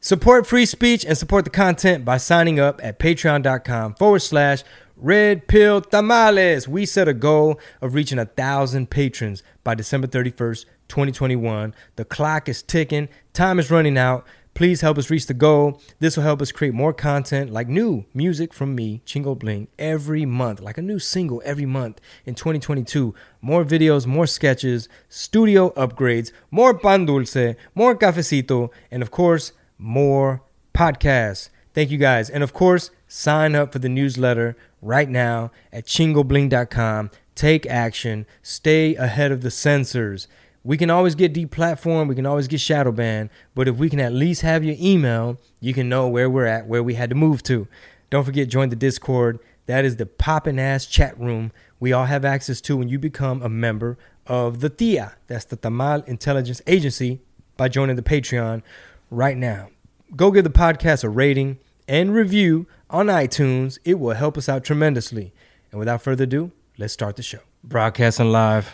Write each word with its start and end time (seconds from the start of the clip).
Support 0.00 0.46
free 0.46 0.66
speech 0.66 1.04
and 1.04 1.16
support 1.18 1.44
the 1.44 1.50
content 1.50 2.04
by 2.04 2.18
signing 2.18 2.60
up 2.60 2.80
at 2.84 2.98
patreon.com 2.98 3.94
forward 3.94 4.20
slash 4.20 4.62
red 4.96 5.48
pill 5.48 5.80
tamales. 5.80 6.68
We 6.68 6.86
set 6.86 7.08
a 7.08 7.14
goal 7.14 7.58
of 7.80 7.94
reaching 7.94 8.18
a 8.18 8.26
thousand 8.26 8.90
patrons 8.90 9.42
by 9.64 9.74
December 9.74 10.06
31st, 10.06 10.66
2021. 10.88 11.74
The 11.96 12.04
clock 12.04 12.48
is 12.48 12.62
ticking, 12.62 13.08
time 13.32 13.58
is 13.58 13.70
running 13.70 13.98
out. 13.98 14.26
Please 14.54 14.80
help 14.80 14.96
us 14.96 15.10
reach 15.10 15.26
the 15.26 15.34
goal. 15.34 15.82
This 15.98 16.16
will 16.16 16.24
help 16.24 16.40
us 16.40 16.52
create 16.52 16.72
more 16.72 16.94
content 16.94 17.50
like 17.50 17.68
new 17.68 18.06
music 18.14 18.54
from 18.54 18.74
me, 18.74 19.02
Chingo 19.04 19.38
Bling, 19.38 19.68
every 19.78 20.24
month, 20.24 20.60
like 20.60 20.78
a 20.78 20.82
new 20.82 20.98
single 20.98 21.42
every 21.44 21.66
month 21.66 22.00
in 22.24 22.34
2022. 22.34 23.14
More 23.42 23.64
videos, 23.64 24.06
more 24.06 24.26
sketches, 24.26 24.88
studio 25.08 25.70
upgrades, 25.70 26.32
more 26.50 26.78
pan 26.78 27.04
dulce, 27.04 27.56
more 27.74 27.94
cafecito, 27.96 28.70
and 28.90 29.02
of 29.02 29.10
course, 29.10 29.52
more 29.78 30.42
podcasts. 30.74 31.50
Thank 31.74 31.90
you 31.90 31.98
guys. 31.98 32.30
And 32.30 32.42
of 32.42 32.52
course, 32.52 32.90
sign 33.06 33.54
up 33.54 33.72
for 33.72 33.78
the 33.78 33.88
newsletter 33.88 34.56
right 34.80 35.08
now 35.08 35.50
at 35.72 35.86
chingobling.com. 35.86 37.10
Take 37.34 37.66
action. 37.66 38.26
Stay 38.42 38.94
ahead 38.94 39.32
of 39.32 39.42
the 39.42 39.50
censors. 39.50 40.28
We 40.64 40.76
can 40.76 40.90
always 40.90 41.14
get 41.14 41.32
deplatformed, 41.32 42.08
we 42.08 42.16
can 42.16 42.26
always 42.26 42.48
get 42.48 42.60
shadow 42.60 42.90
banned, 42.90 43.30
but 43.54 43.68
if 43.68 43.76
we 43.76 43.88
can 43.88 44.00
at 44.00 44.12
least 44.12 44.42
have 44.42 44.64
your 44.64 44.74
email, 44.80 45.38
you 45.60 45.72
can 45.72 45.88
know 45.88 46.08
where 46.08 46.28
we're 46.28 46.46
at, 46.46 46.66
where 46.66 46.82
we 46.82 46.94
had 46.94 47.08
to 47.10 47.14
move 47.14 47.44
to. 47.44 47.68
Don't 48.10 48.24
forget, 48.24 48.48
join 48.48 48.70
the 48.70 48.74
Discord. 48.74 49.38
That 49.66 49.84
is 49.84 49.94
the 49.94 50.06
poppin' 50.06 50.58
ass 50.58 50.86
chat 50.86 51.16
room 51.20 51.52
we 51.78 51.92
all 51.92 52.06
have 52.06 52.24
access 52.24 52.60
to 52.62 52.76
when 52.76 52.88
you 52.88 52.98
become 52.98 53.42
a 53.42 53.48
member 53.48 53.98
of 54.26 54.60
the 54.60 54.70
TIA. 54.70 55.14
That's 55.26 55.44
the 55.44 55.56
Tamal 55.56 56.06
Intelligence 56.08 56.62
Agency 56.66 57.20
by 57.56 57.68
joining 57.68 57.96
the 57.96 58.02
Patreon 58.02 58.62
right 59.10 59.36
now. 59.36 59.68
Go 60.14 60.30
give 60.30 60.44
the 60.44 60.50
podcast 60.50 61.02
a 61.02 61.08
rating 61.08 61.58
and 61.88 62.14
review 62.14 62.68
on 62.88 63.06
iTunes. 63.06 63.78
It 63.84 63.98
will 63.98 64.14
help 64.14 64.38
us 64.38 64.48
out 64.48 64.62
tremendously. 64.62 65.32
And 65.72 65.80
without 65.80 66.00
further 66.00 66.24
ado, 66.24 66.52
let's 66.78 66.92
start 66.92 67.16
the 67.16 67.24
show. 67.24 67.40
Broadcasting 67.64 68.30
live 68.30 68.72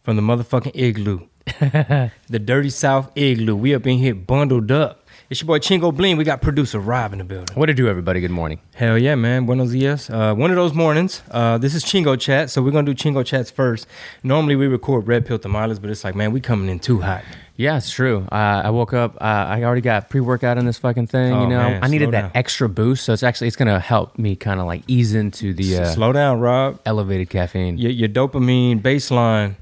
from 0.00 0.16
the 0.16 0.22
motherfucking 0.22 0.74
igloo. 0.74 1.26
the 2.28 2.38
dirty 2.38 2.70
South 2.70 3.10
igloo. 3.14 3.54
We 3.54 3.74
up 3.74 3.86
in 3.86 3.98
here 3.98 4.14
bundled 4.14 4.70
up. 4.70 5.03
It's 5.30 5.40
your 5.40 5.46
boy 5.46 5.58
Chingo 5.58 5.94
Bling. 5.94 6.18
We 6.18 6.24
got 6.24 6.42
producer 6.42 6.78
Rob 6.78 7.12
in 7.12 7.18
the 7.18 7.24
building. 7.24 7.56
What 7.56 7.66
to 7.66 7.74
do, 7.74 7.88
everybody? 7.88 8.20
Good 8.20 8.30
morning. 8.30 8.60
Hell 8.74 8.98
yeah, 8.98 9.14
man. 9.14 9.46
Buenos 9.46 9.72
dias. 9.72 10.10
Uh, 10.10 10.34
one 10.34 10.50
of 10.50 10.56
those 10.56 10.74
mornings. 10.74 11.22
Uh, 11.30 11.56
this 11.56 11.74
is 11.74 11.82
Chingo 11.82 12.20
Chat, 12.20 12.50
so 12.50 12.60
we're 12.62 12.70
gonna 12.72 12.92
do 12.92 12.94
Chingo 12.94 13.24
Chats 13.24 13.50
first. 13.50 13.86
Normally 14.22 14.54
we 14.54 14.66
record 14.66 15.06
Red 15.06 15.24
Pill 15.24 15.38
Tamales, 15.38 15.78
but 15.78 15.88
it's 15.88 16.04
like, 16.04 16.14
man, 16.14 16.30
we 16.32 16.40
coming 16.40 16.68
in 16.68 16.78
too 16.78 17.00
hot. 17.00 17.24
Yeah, 17.56 17.78
it's 17.78 17.90
true. 17.90 18.26
Uh, 18.30 18.62
I 18.64 18.70
woke 18.70 18.92
up. 18.92 19.16
Uh, 19.16 19.24
I 19.24 19.62
already 19.62 19.80
got 19.80 20.10
pre 20.10 20.20
workout 20.20 20.58
in 20.58 20.66
this 20.66 20.76
fucking 20.78 21.06
thing. 21.06 21.32
Oh, 21.32 21.42
you 21.42 21.48
know, 21.48 21.70
man, 21.70 21.82
I 21.82 21.88
needed 21.88 22.10
that 22.10 22.20
down. 22.20 22.30
extra 22.34 22.68
boost, 22.68 23.04
so 23.04 23.14
it's 23.14 23.22
actually 23.22 23.46
it's 23.46 23.56
gonna 23.56 23.80
help 23.80 24.18
me 24.18 24.36
kind 24.36 24.60
of 24.60 24.66
like 24.66 24.82
ease 24.88 25.14
into 25.14 25.54
the 25.54 25.78
uh, 25.78 25.84
Slow 25.86 26.12
down, 26.12 26.40
Rob. 26.40 26.80
elevated 26.84 27.30
caffeine. 27.30 27.78
Your, 27.78 27.92
your 27.92 28.08
dopamine 28.10 28.82
baseline. 28.82 29.54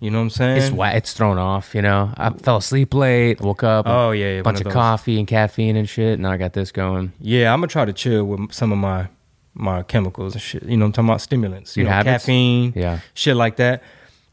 You 0.00 0.10
know 0.10 0.18
what 0.18 0.24
I'm 0.24 0.30
saying? 0.30 0.56
It's 0.58 0.70
wa- 0.70 0.88
it's 0.90 1.12
thrown 1.14 1.38
off. 1.38 1.74
You 1.74 1.80
know, 1.82 2.12
I 2.16 2.30
fell 2.30 2.58
asleep 2.58 2.92
late. 2.92 3.40
Woke 3.40 3.62
up. 3.62 3.86
Oh, 3.88 4.10
yeah, 4.10 4.36
yeah, 4.36 4.42
bunch 4.42 4.60
of 4.60 4.66
of, 4.66 4.72
coffee 4.72 5.18
and 5.18 5.26
caffeine 5.26 5.74
and 5.76 5.88
shit. 5.88 6.18
Now 6.20 6.32
I 6.32 6.36
got 6.36 6.52
this 6.52 6.70
going. 6.70 7.12
Yeah, 7.20 7.52
I'm 7.52 7.60
gonna 7.60 7.68
try 7.68 7.84
to 7.86 7.92
chill 7.94 8.24
with 8.24 8.52
some 8.52 8.72
of 8.72 8.78
my 8.78 9.08
my 9.54 9.82
chemicals 9.82 10.34
and 10.34 10.42
shit. 10.42 10.64
You 10.64 10.76
know, 10.76 10.84
I'm 10.86 10.92
talking 10.92 11.08
about 11.08 11.22
stimulants. 11.22 11.76
You 11.76 11.84
Your 11.84 11.90
know, 11.90 11.96
habits? 11.96 12.24
caffeine, 12.24 12.72
Yeah. 12.76 13.00
shit 13.14 13.36
like 13.36 13.56
that. 13.56 13.82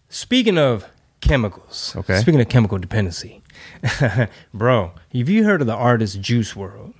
Speaking 0.10 0.58
of 0.58 0.86
chemicals, 1.22 1.94
Okay. 1.96 2.20
Speaking 2.20 2.42
of 2.42 2.50
chemical 2.50 2.78
dependency, 2.78 3.42
bro, 4.54 4.92
have 5.16 5.30
you 5.30 5.44
heard 5.46 5.62
of 5.62 5.68
the 5.68 5.74
artist 5.76 6.20
Juice 6.20 6.54
WRLD? 6.54 6.94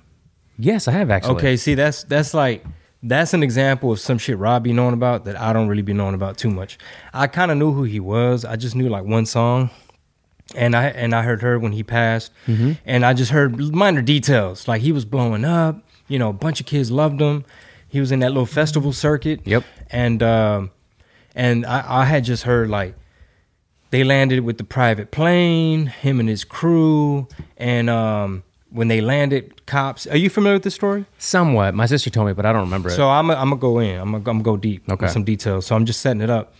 Yes, 0.58 0.88
I 0.88 0.92
have 0.92 1.10
actually. 1.10 1.34
Okay, 1.36 1.56
see, 1.56 1.74
that's 1.74 2.04
that's 2.04 2.32
like 2.32 2.64
that's 3.06 3.34
an 3.34 3.42
example 3.42 3.92
of 3.92 4.00
some 4.00 4.18
shit 4.18 4.38
Rob 4.38 4.64
be 4.64 4.72
knowing 4.72 4.94
about 4.94 5.24
that 5.26 5.38
I 5.40 5.52
don't 5.52 5.68
really 5.68 5.82
be 5.82 5.92
knowing 5.92 6.14
about 6.14 6.38
too 6.38 6.50
much. 6.50 6.78
I 7.12 7.26
kind 7.26 7.50
of 7.50 7.58
knew 7.58 7.72
who 7.72 7.84
he 7.84 8.00
was. 8.00 8.44
I 8.44 8.56
just 8.56 8.74
knew 8.74 8.88
like 8.88 9.04
one 9.04 9.26
song, 9.26 9.70
and 10.54 10.74
I 10.74 10.86
and 10.86 11.14
I 11.14 11.22
heard 11.22 11.42
her 11.42 11.58
when 11.58 11.72
he 11.72 11.82
passed, 11.82 12.32
Mm-hmm. 12.46 12.72
and 12.84 13.04
I 13.04 13.12
just 13.14 13.30
heard 13.30 13.58
minor 13.74 14.02
details 14.02 14.66
like 14.66 14.82
he 14.82 14.90
was 14.92 15.04
blowing 15.04 15.44
up. 15.44 15.82
You 16.08 16.18
know, 16.18 16.30
a 16.30 16.32
bunch 16.34 16.60
of 16.60 16.66
kids 16.66 16.90
loved 16.90 17.20
him. 17.20 17.44
He 17.88 18.00
was 18.00 18.10
in 18.10 18.18
that 18.20 18.30
little 18.30 18.46
festival 18.46 18.92
circuit. 18.92 19.40
Yep. 19.44 19.64
And 19.90 20.22
um, 20.22 20.70
and 21.34 21.64
I, 21.66 22.02
I 22.02 22.04
had 22.06 22.24
just 22.24 22.42
heard 22.44 22.68
like 22.70 22.94
they 23.90 24.02
landed 24.02 24.40
with 24.40 24.58
the 24.58 24.64
private 24.64 25.10
plane, 25.10 25.86
him 25.86 26.18
and 26.20 26.28
his 26.28 26.42
crew, 26.44 27.28
and 27.56 27.88
um, 27.88 28.42
when 28.74 28.88
they 28.88 29.00
landed, 29.00 29.64
cops. 29.66 30.06
Are 30.08 30.16
you 30.16 30.28
familiar 30.28 30.56
with 30.56 30.64
this 30.64 30.74
story? 30.74 31.06
Somewhat. 31.18 31.74
My 31.74 31.86
sister 31.86 32.10
told 32.10 32.26
me, 32.26 32.32
but 32.32 32.44
I 32.44 32.52
don't 32.52 32.62
remember 32.62 32.88
it. 32.88 32.92
So 32.92 33.08
I'm 33.08 33.30
I'm 33.30 33.50
gonna 33.50 33.56
go 33.56 33.78
in. 33.78 33.98
I'm 34.00 34.06
gonna, 34.12 34.16
I'm 34.16 34.22
gonna 34.22 34.42
go 34.42 34.56
deep 34.56 34.82
Okay. 34.90 35.04
with 35.06 35.12
some 35.12 35.24
details. 35.24 35.64
So 35.66 35.76
I'm 35.76 35.86
just 35.86 36.00
setting 36.00 36.20
it 36.20 36.28
up. 36.30 36.54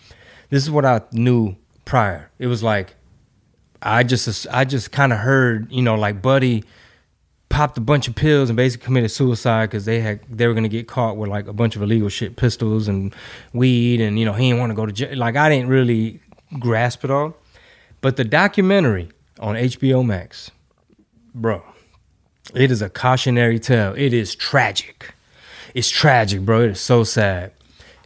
This 0.50 0.62
is 0.62 0.70
what 0.70 0.84
I 0.84 1.02
knew 1.12 1.56
prior. 1.84 2.30
It 2.38 2.46
was 2.46 2.62
like 2.62 2.94
I 3.82 4.02
just 4.04 4.46
I 4.50 4.64
just 4.64 4.92
kind 4.92 5.12
of 5.12 5.18
heard 5.18 5.70
you 5.72 5.82
know 5.82 5.96
like 5.96 6.22
Buddy 6.22 6.62
popped 7.48 7.76
a 7.78 7.80
bunch 7.80 8.08
of 8.08 8.14
pills 8.14 8.48
and 8.50 8.56
basically 8.56 8.84
committed 8.84 9.10
suicide 9.10 9.66
because 9.70 9.84
they 9.84 10.00
had 10.00 10.20
they 10.30 10.46
were 10.46 10.54
gonna 10.54 10.68
get 10.68 10.86
caught 10.88 11.16
with 11.16 11.28
like 11.30 11.46
a 11.48 11.52
bunch 11.52 11.74
of 11.76 11.82
illegal 11.82 12.08
shit, 12.08 12.36
pistols 12.36 12.86
and 12.88 13.14
weed, 13.52 14.00
and 14.00 14.18
you 14.18 14.24
know 14.24 14.32
he 14.34 14.48
didn't 14.48 14.60
want 14.60 14.70
to 14.70 14.74
go 14.76 14.86
to 14.86 14.92
jail. 14.92 15.16
Like 15.18 15.34
I 15.36 15.48
didn't 15.48 15.68
really 15.68 16.20
grasp 16.60 17.04
it 17.04 17.10
all. 17.10 17.34
But 18.00 18.16
the 18.16 18.24
documentary 18.24 19.08
on 19.40 19.54
HBO 19.56 20.04
Max, 20.04 20.50
bro, 21.34 21.62
it 22.52 22.70
is 22.70 22.82
a 22.82 22.90
cautionary 22.90 23.58
tale. 23.58 23.94
It 23.96 24.12
is 24.12 24.34
tragic. 24.34 25.14
It's 25.74 25.88
tragic, 25.88 26.42
bro. 26.42 26.62
It 26.62 26.70
is 26.72 26.80
so 26.80 27.04
sad. 27.04 27.52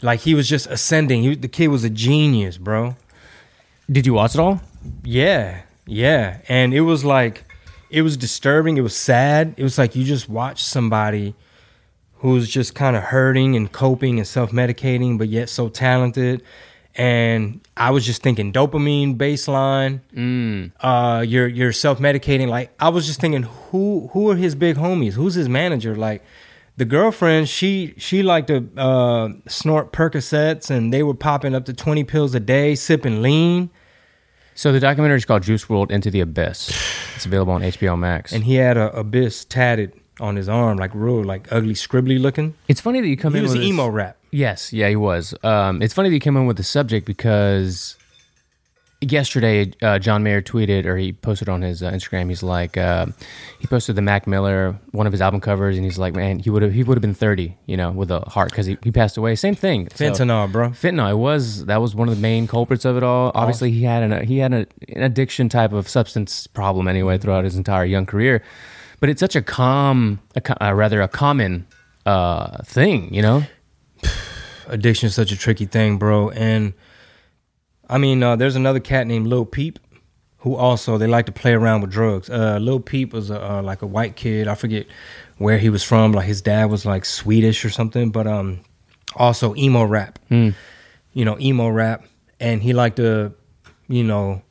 Like 0.00 0.20
he 0.20 0.34
was 0.34 0.48
just 0.48 0.66
ascending. 0.68 1.22
He, 1.22 1.34
the 1.34 1.48
kid 1.48 1.68
was 1.68 1.84
a 1.84 1.90
genius, 1.90 2.56
bro. 2.56 2.96
Did 3.90 4.06
you 4.06 4.14
watch 4.14 4.34
it 4.34 4.40
all? 4.40 4.60
Yeah, 5.02 5.62
yeah. 5.86 6.38
And 6.48 6.72
it 6.72 6.82
was 6.82 7.04
like, 7.04 7.44
it 7.90 8.02
was 8.02 8.16
disturbing. 8.16 8.76
It 8.76 8.82
was 8.82 8.96
sad. 8.96 9.54
It 9.56 9.62
was 9.62 9.78
like 9.78 9.96
you 9.96 10.04
just 10.04 10.28
watched 10.28 10.64
somebody 10.64 11.34
who's 12.18 12.48
just 12.48 12.74
kind 12.74 12.96
of 12.96 13.04
hurting 13.04 13.56
and 13.56 13.70
coping 13.72 14.18
and 14.18 14.26
self 14.26 14.50
medicating, 14.50 15.18
but 15.18 15.28
yet 15.28 15.48
so 15.48 15.68
talented. 15.68 16.42
And 16.98 17.60
I 17.76 17.90
was 17.92 18.04
just 18.04 18.22
thinking 18.22 18.52
dopamine 18.52 19.16
baseline. 19.16 20.00
Mm. 20.14 20.72
Uh, 20.80 21.20
you're 21.22 21.46
you're 21.46 21.72
self 21.72 22.00
medicating. 22.00 22.48
Like 22.48 22.72
I 22.80 22.88
was 22.88 23.06
just 23.06 23.20
thinking, 23.20 23.44
who 23.44 24.10
who 24.12 24.28
are 24.30 24.36
his 24.36 24.54
big 24.56 24.76
homies? 24.76 25.12
Who's 25.12 25.34
his 25.34 25.48
manager? 25.48 25.94
Like 25.94 26.24
the 26.76 26.84
girlfriend, 26.84 27.48
she 27.48 27.94
she 27.98 28.22
liked 28.24 28.48
to 28.48 28.68
uh, 28.76 29.28
snort 29.46 29.92
Percocets, 29.92 30.70
and 30.70 30.92
they 30.92 31.02
were 31.04 31.14
popping 31.14 31.54
up 31.54 31.64
to 31.66 31.72
twenty 31.72 32.02
pills 32.02 32.34
a 32.34 32.40
day, 32.40 32.74
sipping 32.74 33.22
lean. 33.22 33.70
So 34.56 34.72
the 34.72 34.80
documentary 34.80 35.18
is 35.18 35.24
called 35.24 35.44
Juice 35.44 35.66
WRLD 35.66 35.92
Into 35.92 36.10
the 36.10 36.20
Abyss. 36.20 36.68
It's 37.14 37.24
available 37.26 37.52
on 37.52 37.62
HBO 37.62 37.96
Max. 37.96 38.32
and 38.32 38.42
he 38.42 38.56
had 38.56 38.76
a 38.76 38.90
abyss 38.92 39.44
tatted 39.44 39.92
on 40.18 40.34
his 40.34 40.48
arm, 40.48 40.78
like 40.78 40.90
real, 40.94 41.22
like 41.22 41.46
ugly, 41.52 41.74
scribbly 41.74 42.20
looking. 42.20 42.54
it's 42.66 42.80
funny 42.80 43.00
that 43.00 43.06
you 43.06 43.16
come 43.16 43.34
He 43.34 43.38
in 43.38 43.44
was 43.44 43.52
with 43.52 43.60
this- 43.60 43.68
emo 43.68 43.86
rap. 43.86 44.16
Yes, 44.30 44.72
yeah, 44.72 44.88
he 44.88 44.96
was. 44.96 45.34
Um, 45.42 45.80
it's 45.82 45.94
funny 45.94 46.08
that 46.10 46.14
you 46.14 46.20
came 46.20 46.36
in 46.36 46.46
with 46.46 46.56
the 46.58 46.62
subject 46.62 47.06
because 47.06 47.96
yesterday 49.00 49.72
uh, 49.82 49.98
John 49.98 50.22
Mayer 50.22 50.42
tweeted 50.42 50.84
or 50.84 50.96
he 50.96 51.12
posted 51.12 51.48
on 51.48 51.62
his 51.62 51.82
uh, 51.82 51.90
Instagram. 51.90 52.28
He's 52.28 52.42
like, 52.42 52.76
uh, 52.76 53.06
he 53.58 53.66
posted 53.66 53.96
the 53.96 54.02
Mac 54.02 54.26
Miller 54.26 54.76
one 54.90 55.06
of 55.06 55.12
his 55.12 55.22
album 55.22 55.40
covers, 55.40 55.76
and 55.76 55.84
he's 55.84 55.98
like, 55.98 56.14
man, 56.14 56.38
he 56.40 56.50
would 56.50 56.62
have 56.62 56.72
he 56.72 56.82
would 56.82 56.96
have 56.96 57.02
been 57.02 57.14
thirty, 57.14 57.56
you 57.66 57.76
know, 57.76 57.90
with 57.90 58.10
a 58.10 58.20
heart 58.20 58.50
because 58.50 58.66
he, 58.66 58.76
he 58.82 58.90
passed 58.90 59.16
away. 59.16 59.34
Same 59.34 59.54
thing. 59.54 59.88
So- 59.94 60.10
Fentanyl, 60.10 60.50
bro. 60.50 60.70
Fentanyl. 60.70 61.10
It 61.12 61.16
was 61.16 61.66
that 61.66 61.80
was 61.80 61.94
one 61.94 62.08
of 62.08 62.14
the 62.16 62.20
main 62.20 62.46
culprits 62.46 62.84
of 62.84 62.96
it 62.96 63.02
all. 63.02 63.32
Obviously, 63.34 63.70
he 63.70 63.84
had 63.84 64.02
an 64.02 64.26
he 64.26 64.38
had 64.38 64.52
a, 64.52 64.66
an 64.94 65.02
addiction 65.02 65.48
type 65.48 65.72
of 65.72 65.88
substance 65.88 66.46
problem 66.46 66.88
anyway 66.88 67.18
throughout 67.18 67.44
his 67.44 67.56
entire 67.56 67.84
young 67.84 68.06
career. 68.06 68.42
But 69.00 69.08
it's 69.10 69.20
such 69.20 69.36
a 69.36 69.42
calm, 69.42 70.18
a, 70.34 70.64
uh, 70.64 70.72
rather 70.72 71.00
a 71.00 71.06
common 71.06 71.66
uh, 72.04 72.64
thing, 72.64 73.14
you 73.14 73.22
know. 73.22 73.44
Addiction 74.66 75.06
is 75.06 75.14
such 75.14 75.32
a 75.32 75.36
tricky 75.36 75.64
thing, 75.64 75.96
bro. 75.98 76.30
And 76.30 76.74
I 77.88 77.98
mean, 77.98 78.22
uh, 78.22 78.36
there's 78.36 78.56
another 78.56 78.80
cat 78.80 79.06
named 79.06 79.26
Lil 79.26 79.44
Peep, 79.46 79.78
who 80.38 80.54
also 80.54 80.98
they 80.98 81.06
like 81.06 81.26
to 81.26 81.32
play 81.32 81.52
around 81.54 81.80
with 81.80 81.90
drugs. 81.90 82.28
Uh, 82.28 82.58
Lil 82.60 82.80
Peep 82.80 83.12
was 83.12 83.30
a, 83.30 83.42
uh, 83.54 83.62
like 83.62 83.82
a 83.82 83.86
white 83.86 84.14
kid. 84.16 84.46
I 84.46 84.54
forget 84.54 84.86
where 85.38 85.58
he 85.58 85.70
was 85.70 85.82
from. 85.82 86.12
Like 86.12 86.26
his 86.26 86.42
dad 86.42 86.66
was 86.66 86.84
like 86.84 87.04
Swedish 87.04 87.64
or 87.64 87.70
something, 87.70 88.10
but 88.10 88.26
um, 88.26 88.60
also 89.16 89.54
emo 89.56 89.84
rap. 89.84 90.18
You 90.30 91.24
know, 91.24 91.38
emo 91.40 91.68
rap, 91.68 92.04
and 92.38 92.62
he 92.62 92.72
liked 92.74 92.96
to, 92.96 93.32
you 93.88 94.04
know, 94.04 94.42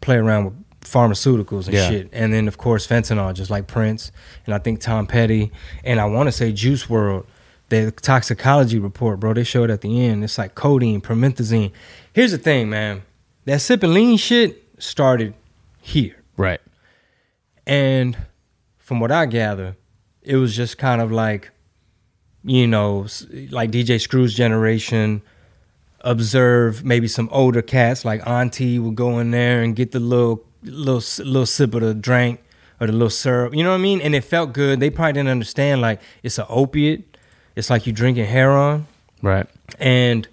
play 0.00 0.16
around 0.16 0.44
with 0.46 0.54
pharmaceuticals 0.80 1.66
and 1.66 1.74
Yeah. 1.74 1.88
shit. 1.88 2.08
And 2.12 2.32
then 2.32 2.48
of 2.48 2.58
course 2.58 2.86
fentanyl, 2.86 3.32
just 3.32 3.50
like 3.50 3.66
Prince, 3.66 4.10
and 4.44 4.54
I 4.54 4.58
think 4.58 4.80
Tom 4.80 5.06
Petty, 5.06 5.50
and 5.84 6.00
I 6.00 6.04
want 6.06 6.26
to 6.26 6.32
say 6.32 6.52
Juice 6.52 6.86
WRLD. 6.86 7.24
The 7.68 7.90
toxicology 7.90 8.78
report, 8.78 9.18
bro, 9.18 9.34
they 9.34 9.42
showed 9.44 9.70
at 9.70 9.80
the 9.80 10.04
end. 10.04 10.22
It's 10.22 10.38
like 10.38 10.54
codeine, 10.54 11.00
promethazine. 11.00 11.72
Here's 12.12 12.30
the 12.30 12.38
thing, 12.38 12.70
man. 12.70 13.02
That 13.44 13.60
sipping 13.60 13.92
lean 13.92 14.16
shit 14.18 14.62
started 14.78 15.34
here. 15.80 16.16
Right. 16.36 16.60
And 17.66 18.16
from 18.78 19.00
what 19.00 19.10
I 19.10 19.26
gather, 19.26 19.76
it 20.22 20.36
was 20.36 20.54
just 20.54 20.78
kind 20.78 21.00
of 21.00 21.10
like, 21.10 21.50
you 22.44 22.66
know, 22.66 23.06
like 23.50 23.70
DJ 23.70 24.00
Screw's 24.00 24.34
generation. 24.34 25.22
Observe 26.02 26.84
maybe 26.84 27.08
some 27.08 27.28
older 27.32 27.62
cats 27.62 28.04
like 28.04 28.24
Auntie 28.24 28.78
would 28.78 28.94
go 28.94 29.18
in 29.18 29.32
there 29.32 29.62
and 29.62 29.74
get 29.74 29.90
the 29.90 29.98
little 29.98 30.44
little 30.62 31.02
little 31.24 31.46
sip 31.46 31.74
of 31.74 31.80
the 31.80 31.94
drink 31.94 32.40
or 32.80 32.86
the 32.86 32.92
little 32.92 33.10
syrup. 33.10 33.54
You 33.54 33.64
know 33.64 33.70
what 33.70 33.76
I 33.76 33.82
mean? 33.82 34.00
And 34.00 34.14
it 34.14 34.22
felt 34.22 34.52
good. 34.52 34.78
They 34.78 34.90
probably 34.90 35.14
didn't 35.14 35.30
understand 35.30 35.80
like 35.80 36.00
it's 36.22 36.38
an 36.38 36.46
opiate. 36.48 37.15
It's 37.56 37.70
like 37.70 37.86
you 37.86 37.92
drinking 37.92 38.26
heroin 38.26 38.86
Right. 39.22 39.46
and 39.80 40.28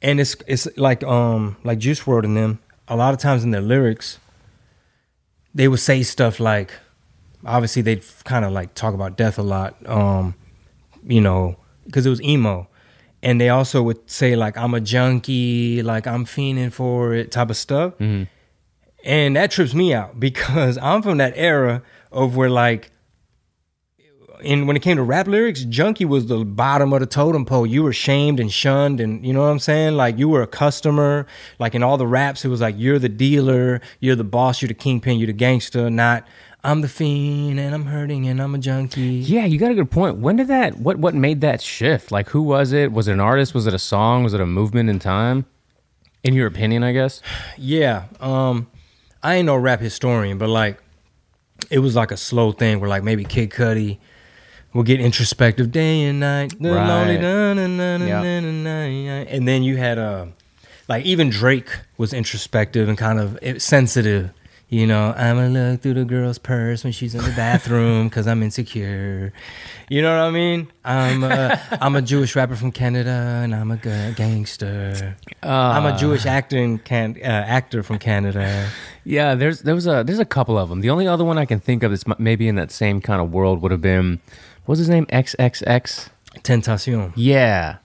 and 0.00 0.20
it's 0.20 0.36
it's 0.46 0.68
like 0.76 1.02
um 1.04 1.56
like 1.64 1.78
Juice 1.78 2.00
WRLD 2.02 2.24
and 2.24 2.36
them. 2.36 2.58
A 2.88 2.94
lot 2.96 3.12
of 3.12 3.20
times 3.20 3.42
in 3.42 3.50
their 3.50 3.60
lyrics, 3.60 4.18
they 5.54 5.66
would 5.68 5.80
say 5.80 6.02
stuff 6.04 6.38
like, 6.38 6.70
obviously 7.44 7.82
they'd 7.82 8.04
kind 8.24 8.44
of 8.44 8.52
like 8.52 8.74
talk 8.74 8.94
about 8.94 9.16
death 9.16 9.38
a 9.38 9.42
lot, 9.42 9.74
um, 9.88 10.34
you 11.04 11.20
know, 11.20 11.56
because 11.84 12.06
it 12.06 12.10
was 12.10 12.22
emo, 12.22 12.68
and 13.24 13.40
they 13.40 13.48
also 13.48 13.82
would 13.82 14.08
say 14.08 14.36
like 14.36 14.56
I'm 14.56 14.74
a 14.74 14.80
junkie, 14.80 15.82
like 15.82 16.06
I'm 16.06 16.24
fiending 16.24 16.72
for 16.72 17.12
it 17.14 17.32
type 17.32 17.50
of 17.50 17.56
stuff, 17.56 17.94
Mhm. 17.98 18.28
and 19.04 19.34
that 19.34 19.50
trips 19.50 19.74
me 19.74 19.92
out 19.92 20.20
because 20.26 20.78
I'm 20.78 21.02
from 21.02 21.18
that 21.18 21.32
era 21.36 21.82
of 22.12 22.36
where 22.36 22.50
like 22.50 22.92
and 24.44 24.66
when 24.66 24.76
it 24.76 24.82
came 24.82 24.96
to 24.96 25.02
rap 25.02 25.26
lyrics, 25.26 25.64
junkie 25.64 26.04
was 26.04 26.26
the 26.26 26.44
bottom 26.44 26.92
of 26.92 27.00
the 27.00 27.06
totem 27.06 27.44
pole. 27.44 27.66
You 27.66 27.82
were 27.82 27.92
shamed 27.92 28.40
and 28.40 28.52
shunned, 28.52 29.00
and 29.00 29.24
you 29.24 29.32
know 29.32 29.40
what 29.40 29.48
I'm 29.48 29.58
saying? 29.58 29.96
Like 29.96 30.18
you 30.18 30.28
were 30.28 30.42
a 30.42 30.46
customer. 30.46 31.26
Like 31.58 31.74
in 31.74 31.82
all 31.82 31.96
the 31.96 32.06
raps, 32.06 32.44
it 32.44 32.48
was 32.48 32.60
like 32.60 32.74
you're 32.78 32.98
the 32.98 33.08
dealer, 33.08 33.80
you're 34.00 34.16
the 34.16 34.24
boss, 34.24 34.62
you're 34.62 34.68
the 34.68 34.74
kingpin, 34.74 35.18
you're 35.18 35.28
the 35.28 35.32
gangster. 35.32 35.88
Not 35.90 36.26
I'm 36.64 36.80
the 36.80 36.88
fiend 36.88 37.60
and 37.60 37.72
I'm 37.74 37.86
hurting 37.86 38.26
and 38.26 38.42
I'm 38.42 38.54
a 38.54 38.58
junkie. 38.58 39.00
Yeah, 39.00 39.44
you 39.44 39.56
got 39.56 39.70
a 39.70 39.74
good 39.74 39.90
point. 39.90 40.16
When 40.18 40.34
did 40.34 40.48
that? 40.48 40.78
What 40.78 40.98
what 40.98 41.14
made 41.14 41.40
that 41.42 41.62
shift? 41.62 42.10
Like, 42.10 42.30
who 42.30 42.42
was 42.42 42.72
it? 42.72 42.90
Was 42.90 43.06
it 43.06 43.12
an 43.12 43.20
artist? 43.20 43.54
Was 43.54 43.66
it 43.68 43.74
a 43.74 43.78
song? 43.78 44.24
Was 44.24 44.34
it 44.34 44.40
a 44.40 44.46
movement 44.46 44.90
in 44.90 44.98
time? 44.98 45.46
In 46.24 46.34
your 46.34 46.48
opinion, 46.48 46.82
I 46.82 46.92
guess. 46.92 47.22
Yeah. 47.56 48.04
Um, 48.20 48.66
I 49.22 49.36
ain't 49.36 49.46
no 49.46 49.56
rap 49.56 49.80
historian, 49.80 50.38
but 50.38 50.48
like 50.48 50.82
it 51.70 51.78
was 51.78 51.94
like 51.94 52.10
a 52.10 52.16
slow 52.16 52.52
thing 52.52 52.80
where 52.80 52.90
like 52.90 53.02
maybe 53.04 53.24
Kid 53.24 53.50
Cudi 53.50 53.98
will 54.76 54.84
get 54.84 55.00
introspective 55.00 55.72
day 55.72 56.04
and 56.04 56.20
night. 56.20 56.54
Right. 56.60 56.86
And 59.28 59.48
then 59.48 59.62
you 59.62 59.76
had 59.76 59.98
uh 59.98 60.26
like 60.88 61.04
even 61.04 61.30
Drake 61.30 61.70
was 61.98 62.12
introspective 62.12 62.88
and 62.88 62.96
kind 62.96 63.18
of 63.18 63.38
sensitive. 63.62 64.30
You 64.68 64.84
know, 64.84 65.14
I'ma 65.16 65.46
look 65.46 65.82
through 65.82 65.94
the 65.94 66.04
girl's 66.04 66.38
purse 66.38 66.82
when 66.82 66.92
she's 66.92 67.14
in 67.14 67.22
the 67.22 67.30
bathroom 67.36 68.08
because 68.08 68.26
I'm 68.26 68.42
insecure. 68.42 69.32
You 69.88 70.02
know 70.02 70.10
what 70.10 70.26
I 70.26 70.30
mean? 70.32 70.66
I'm 70.84 71.22
a, 71.22 71.60
I'm 71.80 71.94
a 71.94 72.02
Jewish 72.02 72.34
rapper 72.34 72.56
from 72.56 72.72
Canada 72.72 73.40
and 73.44 73.54
I'm 73.54 73.70
a 73.70 73.76
ga- 73.76 74.12
gangster. 74.16 75.16
I'm 75.40 75.86
a 75.86 75.96
Jewish 75.96 76.26
actor 76.26 76.58
in 76.58 76.78
can, 76.78 77.16
uh, 77.22 77.26
actor 77.26 77.84
from 77.84 78.00
Canada. 78.00 78.68
Yeah, 79.04 79.36
there's 79.36 79.62
there 79.62 79.76
was 79.76 79.86
a 79.86 80.02
there's 80.04 80.18
a 80.18 80.24
couple 80.24 80.58
of 80.58 80.68
them. 80.68 80.80
The 80.80 80.90
only 80.90 81.06
other 81.06 81.24
one 81.24 81.38
I 81.38 81.44
can 81.44 81.60
think 81.60 81.84
of 81.84 81.92
that's 81.92 82.04
maybe 82.18 82.48
in 82.48 82.56
that 82.56 82.72
same 82.72 83.00
kind 83.00 83.20
of 83.20 83.30
world 83.30 83.62
would 83.62 83.70
have 83.70 83.80
been 83.82 84.18
what 84.66 84.74
was 84.74 84.78
his 84.80 84.88
name 84.88 85.06
XXX. 85.06 86.08
Tentacion. 86.42 87.12
Yeah, 87.16 87.76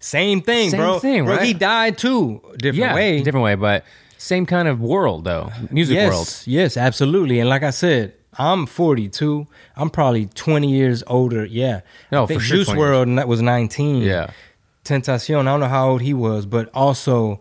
Same 0.00 0.40
thing, 0.40 0.70
Same 0.70 0.80
bro. 0.80 0.98
thing, 0.98 1.24
bro, 1.24 1.36
right? 1.36 1.46
He 1.46 1.52
died 1.52 1.98
too. 1.98 2.40
Different 2.56 2.76
yeah, 2.76 2.94
way. 2.94 3.22
different 3.22 3.44
way, 3.44 3.54
but 3.54 3.84
same 4.18 4.46
kind 4.46 4.66
of 4.66 4.80
world 4.80 5.24
though, 5.24 5.52
music 5.70 5.94
yes, 5.96 6.12
world. 6.12 6.42
Yes, 6.46 6.76
absolutely. 6.76 7.38
And 7.38 7.48
like 7.50 7.62
I 7.62 7.70
said, 7.70 8.14
I'm 8.38 8.66
42. 8.66 9.46
I'm 9.76 9.90
probably 9.90 10.26
20 10.26 10.70
years 10.70 11.02
older. 11.06 11.44
Yeah. 11.44 11.80
No, 12.10 12.24
I 12.24 12.26
think 12.26 12.40
for 12.40 12.46
sure 12.46 12.56
Juice 12.58 12.68
WRLD 12.70 13.02
and 13.02 13.18
that 13.18 13.28
was 13.28 13.42
19. 13.42 14.02
Yeah, 14.02 14.30
Tentacion, 14.84 15.40
I 15.40 15.44
don't 15.44 15.60
know 15.60 15.68
how 15.68 15.90
old 15.90 16.02
he 16.02 16.14
was, 16.14 16.46
but 16.46 16.70
also 16.72 17.40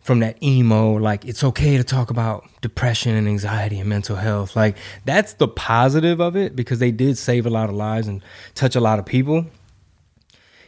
from 0.00 0.20
that 0.20 0.42
emo, 0.42 0.92
like 0.94 1.24
it's 1.26 1.44
okay 1.44 1.76
to 1.76 1.84
talk 1.84 2.10
about 2.10 2.48
depression 2.62 3.14
and 3.14 3.28
anxiety 3.28 3.78
and 3.78 3.88
mental 3.88 4.16
health. 4.16 4.56
Like 4.56 4.76
that's 5.04 5.34
the 5.34 5.48
positive 5.48 6.20
of 6.20 6.36
it 6.36 6.56
because 6.56 6.78
they 6.78 6.90
did 6.90 7.18
save 7.18 7.46
a 7.46 7.50
lot 7.50 7.68
of 7.68 7.74
lives 7.74 8.08
and 8.08 8.22
touch 8.54 8.74
a 8.74 8.80
lot 8.80 8.98
of 8.98 9.06
people. 9.06 9.46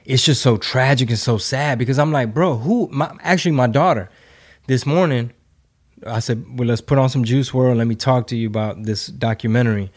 It's 0.04 0.24
just 0.24 0.42
so 0.42 0.56
tragic 0.56 1.08
and 1.10 1.18
so 1.18 1.38
sad 1.38 1.78
because 1.78 1.98
I'm 1.98 2.12
like, 2.12 2.34
bro, 2.34 2.56
who? 2.56 2.88
My, 2.92 3.16
actually, 3.20 3.52
my 3.52 3.68
daughter 3.68 4.10
this 4.66 4.84
morning, 4.84 5.32
I 6.04 6.18
said, 6.18 6.44
well, 6.58 6.68
let's 6.68 6.80
put 6.80 6.98
on 6.98 7.08
some 7.08 7.24
Juice 7.24 7.50
WRLD. 7.50 7.76
Let 7.76 7.86
me 7.86 7.94
talk 7.94 8.26
to 8.28 8.36
you 8.36 8.48
about 8.48 8.82
this 8.82 9.06
documentary. 9.06 9.92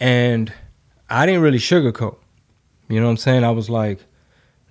And 0.00 0.52
I 1.08 1.24
didn't 1.24 1.42
really 1.42 1.58
sugarcoat. 1.58 2.16
You 2.88 2.98
know 2.98 3.06
what 3.06 3.12
I'm 3.12 3.16
saying? 3.16 3.44
I 3.44 3.50
was 3.50 3.70
like, 3.70 4.00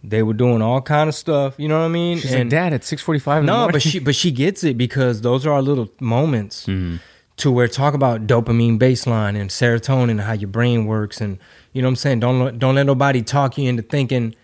they 0.04 0.24
were 0.24 0.34
doing 0.34 0.62
all 0.62 0.82
kind 0.82 1.08
of 1.10 1.16
stuff. 1.16 1.56
You 1.58 1.68
know 1.68 1.80
what 1.80 1.86
I 1.86 1.90
mean? 1.90 2.18
she's 2.20 2.34
like, 2.34 2.50
Dad, 2.50 2.74
at 2.74 2.84
six 2.84 3.02
forty 3.02 3.20
five. 3.20 3.44
no, 3.44 3.70
but 3.72 3.82
she 3.82 4.00
but 4.00 4.16
she 4.16 4.32
gets 4.32 4.64
it 4.64 4.78
because 4.78 5.22
those 5.22 5.46
are 5.46 5.52
our 5.54 5.62
little 5.62 5.90
moments 6.00 6.66
Mm-hmm. 6.68 6.98
to 7.38 7.52
where 7.52 7.68
talk 7.68 7.94
about 7.94 8.28
dopamine 8.28 8.78
baseline 8.80 9.40
and 9.40 9.50
serotonin 9.50 10.12
and 10.12 10.22
how 10.22 10.34
your 10.34 10.50
brain 10.50 10.86
works 10.86 11.22
and 11.22 11.38
you 11.74 11.82
know 11.82 11.88
what 11.88 11.92
I'm 11.92 11.96
saying. 11.98 12.20
Don't 12.20 12.40
let- 12.44 12.60
don't 12.60 12.76
let 12.76 12.86
nobody 12.86 13.22
talk 13.22 13.58
you 13.58 13.68
into 13.70 13.82
thinking, 13.84 14.36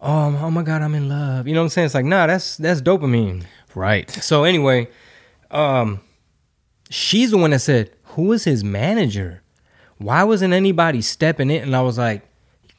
oh 0.00 0.38
oh 0.40 0.50
my 0.50 0.62
god, 0.62 0.82
I'm 0.82 0.94
in 0.94 1.08
love. 1.08 1.46
You 1.48 1.54
know 1.54 1.60
what 1.60 1.64
I'm 1.64 1.70
saying? 1.70 1.86
It's 1.86 1.94
like 1.94 2.04
nah, 2.04 2.26
that's 2.26 2.56
that's 2.56 2.80
dopamine. 2.80 3.44
right. 3.74 4.08
So 4.10 4.44
anyway, 4.44 4.88
um, 5.50 6.00
she's 6.90 7.30
the 7.30 7.38
one 7.38 7.50
that 7.50 7.60
said, 7.60 7.90
"Who 8.14 8.32
is 8.32 8.44
his 8.44 8.62
manager? 8.64 9.42
Why 9.98 10.24
wasn't 10.24 10.52
anybody 10.54 11.00
stepping 11.02 11.50
in?" 11.50 11.62
And 11.62 11.76
I 11.76 11.82
was 11.82 11.98
like, 11.98 12.22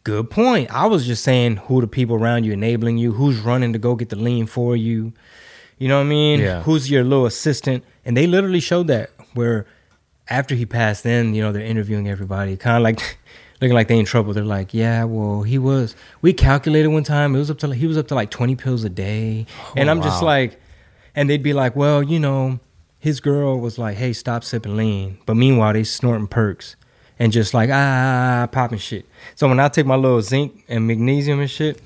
"Good 0.07 0.30
point." 0.30 0.71
I 0.71 0.86
was 0.88 1.06
just 1.06 1.24
saying, 1.24 1.57
who 1.57 1.81
the 1.81 1.88
people 1.88 2.15
around 2.15 2.44
you 2.45 2.54
enabling 2.54 2.98
you? 2.98 3.12
Who's 3.12 3.39
running 3.39 3.74
to 3.74 3.80
go 3.80 3.95
get 3.95 4.09
the 4.09 4.15
lean 4.15 4.45
for 4.45 4.75
you? 4.75 5.13
You 5.77 5.88
know 5.88 5.98
what 5.98 6.06
I 6.06 6.09
mean? 6.09 6.39
Yeah. 6.39 6.63
Who's 6.63 6.89
your 6.89 7.04
little 7.04 7.25
assistant? 7.25 7.83
And 8.06 8.18
they 8.18 8.25
literally 8.25 8.59
showed 8.59 8.88
that 8.88 9.12
where 9.33 9.68
after 10.30 10.56
he 10.56 10.65
passed, 10.65 11.04
then 11.04 11.36
you 11.36 11.42
know 11.42 11.51
they're 11.51 11.62
interviewing 11.62 12.07
everybody, 12.07 12.57
kind 12.57 12.77
of 12.77 12.83
like. 12.83 13.18
Looking 13.59 13.74
like 13.74 13.88
they 13.88 13.98
in 13.98 14.06
trouble. 14.06 14.33
They're 14.33 14.45
like, 14.45 14.71
yeah, 14.71 15.04
well, 15.06 15.42
he 15.42 15.57
was. 15.57 15.95
We 16.21 16.31
calculated 16.31 16.89
one 16.89 17.03
time. 17.03 17.33
It 17.33 17.39
was 17.39 17.50
up 17.50 17.57
to 17.57 17.71
he 17.71 17.88
was 17.88 17.98
up 17.98 18.07
to 18.10 18.13
like 18.13 18.30
twenty 18.30 18.56
pills 18.56 18.83
a 18.83 18.89
day, 18.89 19.48
oh, 19.50 19.74
and 19.75 19.89
I'm 19.89 20.03
just 20.03 20.21
like, 20.21 20.62
and 21.15 21.27
they'd 21.27 21.42
be 21.42 21.53
like, 21.53 21.75
well, 21.75 22.03
you 22.03 22.19
know, 22.19 22.60
his 23.00 23.19
girl 23.19 23.60
was 23.60 23.80
like, 23.80 23.98
hey, 23.98 24.13
stop 24.13 24.44
sipping 24.44 24.77
lean. 24.77 25.18
But 25.25 25.38
meanwhile, 25.38 25.74
they 25.74 25.83
snorting 25.83 26.27
perks 26.27 26.75
and 27.19 27.31
just 27.31 27.54
like, 27.54 27.69
ah, 27.72 28.48
popping 28.52 28.80
shit. 28.80 29.06
So 29.36 29.48
when 29.48 29.60
I 29.60 29.68
take 29.70 29.86
my 29.86 29.96
little 29.96 30.22
zinc 30.22 30.63
and 30.68 30.86
magnesium 30.88 31.39
and 31.39 31.50
shit, 31.50 31.82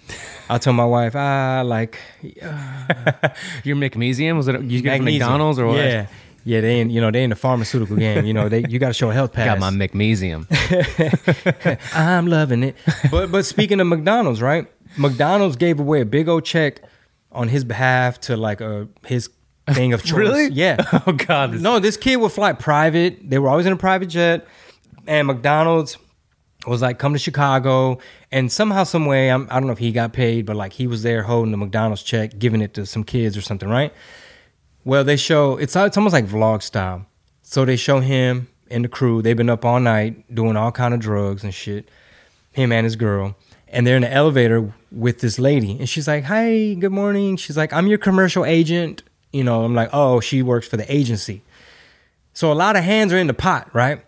I 0.49 0.57
tell 0.57 0.73
my 0.73 0.85
wife, 0.85 1.15
ah, 1.15 1.61
like, 1.65 1.97
Your 3.63 3.75
magnesium 3.75 4.37
was 4.37 4.47
it? 4.47 4.61
You 4.63 4.81
get 4.81 4.97
from. 4.97 5.05
McDonald's 5.05 5.59
or 5.59 5.67
what? 5.67 5.77
Yeah. 5.77 6.07
Yeah, 6.43 6.59
they 6.61 6.79
in, 6.79 6.89
you 6.89 6.99
know, 7.01 7.11
they 7.11 7.23
in 7.23 7.29
the 7.29 7.35
pharmaceutical 7.35 7.95
game. 7.97 8.25
You 8.25 8.33
know, 8.33 8.49
they 8.49 8.65
you 8.67 8.79
got 8.79 8.87
to 8.87 8.93
show 8.95 9.11
a 9.11 9.13
health 9.13 9.31
pass. 9.31 9.45
Got 9.45 9.59
my 9.59 9.69
magnesium. 9.69 10.47
I'm 11.93 12.25
loving 12.27 12.63
it. 12.63 12.75
But 13.11 13.31
but 13.31 13.45
speaking 13.45 13.79
of 13.79 13.85
McDonald's, 13.87 14.41
right? 14.41 14.65
McDonald's 14.97 15.55
gave 15.55 15.79
away 15.79 16.01
a 16.01 16.05
big 16.05 16.27
old 16.27 16.43
check 16.43 16.81
on 17.31 17.47
his 17.47 17.63
behalf 17.63 18.19
to 18.21 18.35
like 18.37 18.59
uh, 18.59 18.85
his 19.05 19.29
thing 19.69 19.93
of 19.93 20.03
choice. 20.03 20.17
Really? 20.17 20.47
Yeah. 20.47 20.77
oh 21.05 21.11
God. 21.13 21.53
this- 21.53 21.61
No, 21.61 21.77
this 21.79 21.95
kid 21.95 22.15
would 22.17 22.31
fly 22.31 22.53
private. 22.53 23.29
They 23.29 23.37
were 23.37 23.47
always 23.49 23.67
in 23.67 23.73
a 23.73 23.77
private 23.77 24.07
jet, 24.07 24.47
and 25.07 25.27
McDonald's 25.27 25.97
was 26.67 26.81
like, 26.81 26.99
"Come 26.99 27.13
to 27.13 27.19
Chicago." 27.19 27.99
And 28.31 28.51
somehow, 28.51 28.83
some 28.83 29.05
way, 29.05 29.29
I'm, 29.29 29.47
I 29.49 29.55
don't 29.59 29.67
know 29.67 29.73
if 29.73 29.79
he 29.79 29.91
got 29.91 30.13
paid, 30.13 30.45
but 30.45 30.55
like 30.55 30.73
he 30.73 30.87
was 30.87 31.03
there 31.03 31.23
holding 31.23 31.51
the 31.51 31.57
McDonald's 31.57 32.03
check, 32.03 32.37
giving 32.37 32.61
it 32.61 32.73
to 32.75 32.85
some 32.85 33.03
kids 33.03 33.35
or 33.37 33.41
something, 33.41 33.69
right? 33.69 33.93
Well, 34.83 35.03
they 35.03 35.17
show 35.17 35.57
it's 35.57 35.75
it's 35.75 35.97
almost 35.97 36.13
like 36.13 36.25
vlog 36.25 36.63
style. 36.63 37.05
So 37.41 37.65
they 37.65 37.75
show 37.75 37.99
him 37.99 38.47
and 38.69 38.85
the 38.85 38.89
crew. 38.89 39.21
They've 39.21 39.37
been 39.37 39.49
up 39.49 39.65
all 39.65 39.79
night 39.79 40.33
doing 40.33 40.55
all 40.55 40.71
kind 40.71 40.93
of 40.93 40.99
drugs 40.99 41.43
and 41.43 41.53
shit. 41.53 41.89
Him 42.51 42.71
and 42.71 42.83
his 42.83 42.95
girl, 42.95 43.35
and 43.67 43.85
they're 43.87 43.95
in 43.95 44.01
the 44.01 44.11
elevator 44.11 44.73
with 44.91 45.21
this 45.21 45.39
lady, 45.39 45.77
and 45.77 45.87
she's 45.87 46.07
like, 46.07 46.25
"Hi, 46.25 46.73
good 46.73 46.91
morning." 46.91 47.37
She's 47.37 47.57
like, 47.57 47.73
"I'm 47.73 47.87
your 47.87 47.97
commercial 47.97 48.45
agent." 48.45 49.03
You 49.31 49.43
know, 49.43 49.63
I'm 49.63 49.75
like, 49.75 49.89
"Oh, 49.93 50.19
she 50.19 50.41
works 50.41 50.67
for 50.67 50.77
the 50.77 50.93
agency." 50.93 51.43
So 52.33 52.51
a 52.51 52.55
lot 52.55 52.75
of 52.75 52.83
hands 52.83 53.13
are 53.13 53.17
in 53.17 53.27
the 53.27 53.33
pot, 53.33 53.73
right? 53.73 54.03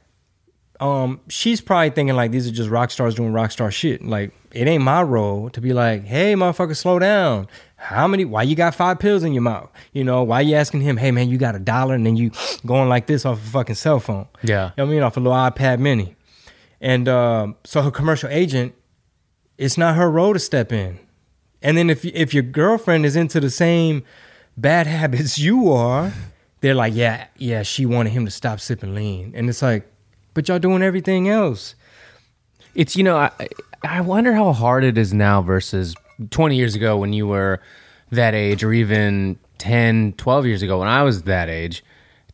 Um, 0.83 1.21
she's 1.29 1.61
probably 1.61 1.91
thinking 1.91 2.13
like 2.13 2.31
these 2.31 2.45
are 2.45 2.51
just 2.51 2.69
rock 2.69 2.91
stars 2.91 3.15
doing 3.15 3.31
rock 3.31 3.51
star 3.51 3.71
shit. 3.71 4.03
Like 4.03 4.33
it 4.51 4.67
ain't 4.67 4.83
my 4.83 5.01
role 5.01 5.49
to 5.51 5.61
be 5.61 5.71
like, 5.71 6.03
hey, 6.03 6.33
motherfucker, 6.33 6.75
slow 6.75 6.99
down. 6.99 7.47
How 7.77 8.05
many? 8.05 8.25
Why 8.25 8.43
you 8.43 8.57
got 8.57 8.75
five 8.75 8.99
pills 8.99 9.23
in 9.23 9.31
your 9.31 9.43
mouth? 9.43 9.71
You 9.93 10.03
know, 10.03 10.23
why 10.23 10.41
you 10.41 10.55
asking 10.55 10.81
him, 10.81 10.97
hey 10.97 11.11
man, 11.11 11.29
you 11.29 11.37
got 11.37 11.55
a 11.55 11.59
dollar, 11.59 11.95
and 11.95 12.05
then 12.05 12.17
you 12.17 12.31
going 12.65 12.89
like 12.89 13.07
this 13.07 13.25
off 13.25 13.37
a 13.37 13.49
fucking 13.49 13.75
cell 13.75 14.01
phone? 14.01 14.27
Yeah. 14.41 14.71
You 14.75 14.83
know 14.83 14.85
what 14.85 14.91
I 14.91 14.93
mean, 14.93 15.03
off 15.03 15.15
a 15.15 15.21
little 15.21 15.37
iPad 15.37 15.79
Mini. 15.79 16.17
And 16.81 17.07
um, 17.07 17.55
so 17.63 17.81
her 17.81 17.91
commercial 17.91 18.27
agent, 18.27 18.73
it's 19.57 19.77
not 19.77 19.95
her 19.95 20.11
role 20.11 20.33
to 20.33 20.39
step 20.39 20.73
in. 20.73 20.99
And 21.61 21.77
then 21.77 21.89
if 21.89 22.03
if 22.03 22.33
your 22.33 22.43
girlfriend 22.43 23.05
is 23.05 23.15
into 23.15 23.39
the 23.39 23.49
same 23.49 24.03
bad 24.57 24.85
habits 24.99 25.39
you 25.39 25.71
are, 25.71 26.11
they're 26.59 26.75
like, 26.75 26.93
yeah, 26.93 27.27
yeah, 27.37 27.63
she 27.63 27.85
wanted 27.85 28.09
him 28.09 28.25
to 28.25 28.31
stop 28.31 28.59
sipping 28.59 28.93
lean, 28.93 29.31
and 29.33 29.47
it's 29.47 29.61
like, 29.61 29.89
but 30.33 30.47
y'all 30.47 30.59
doing 30.59 30.81
everything 30.81 31.29
else. 31.29 31.75
It's 32.75 32.95
you 32.95 33.03
know 33.03 33.17
I 33.17 33.31
I 33.83 34.01
wonder 34.01 34.33
how 34.33 34.51
hard 34.53 34.83
it 34.83 34.97
is 34.97 35.13
now 35.13 35.41
versus 35.41 35.95
20 36.31 36.55
years 36.55 36.75
ago 36.75 36.97
when 36.97 37.13
you 37.13 37.27
were 37.27 37.59
that 38.11 38.33
age 38.33 38.63
or 38.63 38.71
even 38.73 39.37
10, 39.57 40.13
12 40.17 40.45
years 40.45 40.61
ago 40.61 40.79
when 40.79 40.87
I 40.87 41.03
was 41.03 41.23
that 41.23 41.49
age 41.49 41.83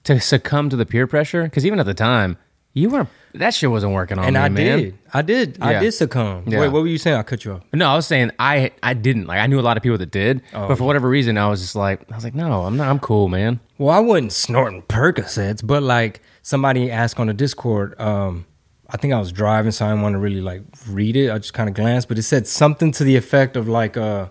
to 0.03 0.19
succumb 0.19 0.69
to 0.69 0.75
the 0.75 0.85
peer 0.85 1.07
pressure 1.07 1.43
because 1.43 1.65
even 1.65 1.79
at 1.79 1.85
the 1.85 1.93
time 1.93 2.37
you 2.73 2.89
weren't 2.89 3.09
that 3.35 3.53
shit 3.53 3.69
wasn't 3.69 3.93
working 3.93 4.17
on 4.17 4.25
And 4.25 4.33
me, 4.33 4.39
I 4.39 4.49
man. 4.49 4.77
did. 4.79 4.97
I 5.13 5.21
did. 5.21 5.57
I 5.61 5.71
Yeah. 5.73 5.79
did 5.81 5.91
succumb. 5.93 6.45
Yeah. 6.47 6.61
Wait, 6.61 6.69
what 6.69 6.81
were 6.81 6.87
you 6.87 6.97
saying? 6.97 7.15
I 7.17 7.21
cut 7.23 7.45
you 7.45 7.53
off. 7.53 7.61
No, 7.73 7.87
I 7.87 7.95
was 7.95 8.07
saying 8.07 8.31
I 8.39 8.71
I 8.81 8.93
didn't 8.95 9.27
like 9.27 9.39
I 9.39 9.45
knew 9.47 9.59
a 9.59 9.61
lot 9.61 9.77
of 9.77 9.83
people 9.83 9.97
that 9.99 10.09
did, 10.11 10.41
Oh, 10.53 10.67
but 10.67 10.77
for 10.77 10.85
whatever 10.85 11.07
reason 11.09 11.37
I 11.37 11.47
was 11.49 11.61
just 11.61 11.75
like 11.75 12.01
I 12.11 12.15
was 12.15 12.23
like 12.23 12.33
no 12.35 12.63
I'm 12.63 12.77
not 12.77 12.87
I'm 12.87 12.99
cool 12.99 13.27
man. 13.27 13.59
Well, 13.77 13.95
I 13.95 13.99
wasn't 13.99 14.31
snorting 14.33 14.81
Percocets, 14.83 15.65
but 15.65 15.83
like 15.83 16.21
somebody 16.41 16.89
asked 16.91 17.19
on 17.19 17.27
the 17.27 17.33
Discord, 17.33 17.99
um, 17.99 18.45
I 18.89 18.97
think 18.97 19.13
I 19.13 19.19
was 19.19 19.31
driving, 19.31 19.71
so 19.71 19.85
I 19.85 19.89
didn't 19.89 20.01
want 20.01 20.13
to 20.13 20.19
really 20.19 20.41
like 20.41 20.61
read 20.89 21.15
it. 21.15 21.29
I 21.31 21.37
just 21.37 21.53
kind 21.53 21.69
of 21.69 21.75
glanced, 21.75 22.07
but 22.07 22.17
it 22.17 22.23
said 22.23 22.47
something 22.47 22.91
to 22.93 23.03
the 23.03 23.15
effect 23.17 23.55
of 23.55 23.67
like 23.67 23.97
uh 23.97 24.27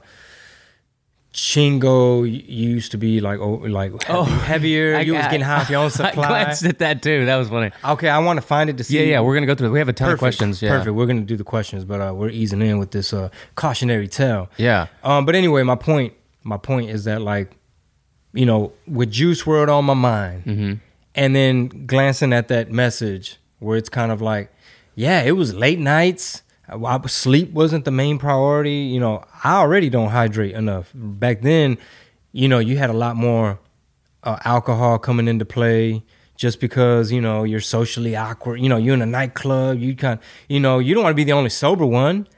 Chingo 1.33 2.25
used 2.49 2.91
to 2.93 2.99
be 2.99 3.21
like 3.21 3.39
oh 3.39 3.51
like 3.69 4.03
heavy- 4.03 4.31
heavier. 4.31 4.97
I 4.97 5.01
you 5.03 5.13
was 5.13 5.23
getting 5.25 5.43
high 5.43 5.61
off 5.61 5.71
your 5.71 5.81
own 5.81 5.91
supply. 6.03 6.25
I 6.25 6.29
glanced 6.45 6.65
at 6.65 6.79
that 6.81 7.03
too. 7.03 7.27
That 7.27 7.37
was 7.37 7.49
funny. 7.49 7.71
okay, 7.85 8.09
I 8.09 8.19
want 8.19 8.39
to 8.39 8.41
find 8.41 8.69
it 8.71 8.79
to 8.79 8.85
see. 8.85 8.99
Yeah, 8.99 9.05
yeah, 9.05 9.21
we're 9.21 9.35
gonna 9.35 9.47
go 9.47 9.55
through. 9.55 9.71
We 9.71 9.79
have 9.79 9.89
a 9.89 9.93
ton 9.93 10.07
Perfect. 10.07 10.15
of 10.17 10.21
questions. 10.21 10.63
Yeah, 10.63 10.71
Perfect. 10.79 10.97
We're 10.97 11.07
gonna 11.07 11.21
do 11.21 11.37
the 11.37 11.45
questions, 11.45 11.85
but 11.85 12.01
uh, 12.01 12.13
we're 12.15 12.31
easing 12.31 12.63
in 12.63 12.79
with 12.79 12.91
this 12.91 13.13
uh, 13.13 13.29
cautionary 13.55 14.09
tale. 14.09 14.49
Yeah, 14.57 14.87
Um, 15.05 15.27
but 15.27 15.35
anyway, 15.37 15.63
my 15.63 15.77
point, 15.77 16.15
my 16.43 16.57
point 16.57 16.91
is 16.91 17.05
that 17.05 17.21
like, 17.21 17.53
you 18.33 18.47
know, 18.47 18.73
with 18.87 19.13
Juice 19.13 19.45
WRLD 19.45 19.69
on 19.69 19.85
my 19.85 19.95
mind, 19.95 20.45
Mm-hmm. 20.45 20.73
And 21.19 21.35
then 21.35 21.67
glancing 21.85 22.33
at 22.33 22.47
that 22.47 22.71
message 22.71 23.39
where 23.59 23.77
it's 23.77 23.89
kind 23.89 24.13
of 24.13 24.23
like, 24.23 24.53
yeah, 24.95 25.23
it 25.23 25.33
was 25.33 25.53
late 25.53 25.81
nights. 25.81 26.43
Sleep 27.09 27.51
wasn't 27.51 27.85
the 27.85 27.91
main 27.91 28.19
priority. 28.19 28.83
You 28.93 29.01
know, 29.01 29.25
I 29.43 29.57
already 29.57 29.91
don't 29.91 30.11
hydrate 30.11 30.55
enough. 30.55 30.93
Back 30.95 31.41
then, 31.41 31.77
you 32.31 32.47
know, 32.47 32.61
you 32.61 32.79
had 32.79 32.89
a 32.89 32.93
lot 32.93 33.17
more 33.17 33.59
uh, 34.23 34.39
alcohol 34.45 35.01
coming 35.01 35.27
into 35.27 35.45
play. 35.45 36.05
Just 36.37 36.61
because 36.61 37.11
you 37.11 37.21
know 37.21 37.43
you're 37.43 37.59
socially 37.59 38.15
awkward, 38.15 38.61
you 38.61 38.69
know 38.69 38.77
you're 38.77 38.95
in 38.95 39.03
a 39.03 39.07
nightclub, 39.07 39.81
you 39.81 39.97
kind, 39.97 40.21
you 40.49 40.61
know 40.61 40.79
you 40.79 40.95
don't 40.95 41.03
want 41.03 41.11
to 41.15 41.17
be 41.17 41.25
the 41.25 41.33
only 41.33 41.51
sober 41.51 41.85
one. 41.85 42.29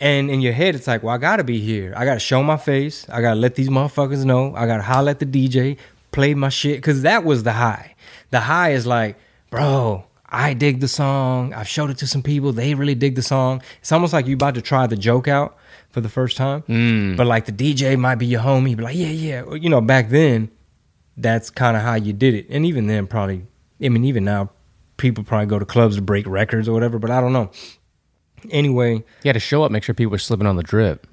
And 0.00 0.30
in 0.30 0.40
your 0.40 0.54
head, 0.54 0.74
it's 0.74 0.86
like, 0.86 1.02
well, 1.02 1.14
I 1.14 1.18
gotta 1.18 1.44
be 1.44 1.60
here. 1.60 1.92
I 1.94 2.06
gotta 2.06 2.20
show 2.20 2.42
my 2.42 2.56
face. 2.56 3.06
I 3.10 3.20
gotta 3.20 3.38
let 3.38 3.54
these 3.54 3.68
motherfuckers 3.68 4.24
know. 4.24 4.54
I 4.56 4.66
gotta 4.66 4.82
holler 4.82 5.10
at 5.10 5.18
the 5.18 5.26
DJ, 5.26 5.76
play 6.14 6.32
my 6.34 6.48
shit. 6.48 6.82
Cause 6.82 7.02
that 7.02 7.24
was 7.24 7.42
the 7.42 7.52
high. 7.52 7.94
The 8.30 8.40
high 8.40 8.72
is 8.72 8.86
like, 8.86 9.16
bro, 9.50 10.06
I 10.26 10.54
dig 10.54 10.80
the 10.80 10.88
song. 10.88 11.52
I've 11.52 11.68
showed 11.68 11.90
it 11.90 11.98
to 11.98 12.06
some 12.06 12.22
people. 12.22 12.52
They 12.52 12.74
really 12.74 12.94
dig 12.94 13.14
the 13.16 13.22
song. 13.22 13.62
It's 13.80 13.92
almost 13.92 14.12
like 14.12 14.26
you 14.26 14.34
about 14.34 14.54
to 14.54 14.62
try 14.62 14.86
the 14.86 14.96
joke 14.96 15.28
out 15.28 15.56
for 15.90 16.00
the 16.00 16.08
first 16.08 16.36
time. 16.36 16.62
Mm. 16.62 17.16
But 17.16 17.26
like 17.26 17.46
the 17.46 17.52
DJ 17.52 17.98
might 17.98 18.16
be 18.16 18.26
your 18.26 18.40
homie. 18.40 18.76
Be 18.76 18.82
like, 18.82 18.96
yeah, 18.96 19.08
yeah. 19.08 19.54
You 19.54 19.68
know, 19.68 19.80
back 19.80 20.08
then, 20.08 20.50
that's 21.16 21.50
kind 21.50 21.76
of 21.76 21.82
how 21.82 21.94
you 21.94 22.12
did 22.12 22.34
it. 22.34 22.46
And 22.48 22.64
even 22.64 22.86
then, 22.86 23.06
probably, 23.06 23.46
I 23.82 23.88
mean, 23.88 24.04
even 24.04 24.24
now, 24.24 24.50
people 24.96 25.24
probably 25.24 25.46
go 25.46 25.58
to 25.58 25.64
clubs 25.64 25.96
to 25.96 26.02
break 26.02 26.26
records 26.26 26.68
or 26.68 26.72
whatever. 26.72 26.98
But 26.98 27.10
I 27.10 27.20
don't 27.20 27.32
know. 27.32 27.50
Anyway, 28.50 28.94
you 28.94 29.28
had 29.28 29.34
to 29.34 29.40
show 29.40 29.62
up, 29.62 29.70
make 29.70 29.82
sure 29.82 29.94
people 29.94 30.10
were 30.10 30.18
slipping 30.18 30.46
on 30.46 30.56
the 30.56 30.62
drip. 30.62 31.06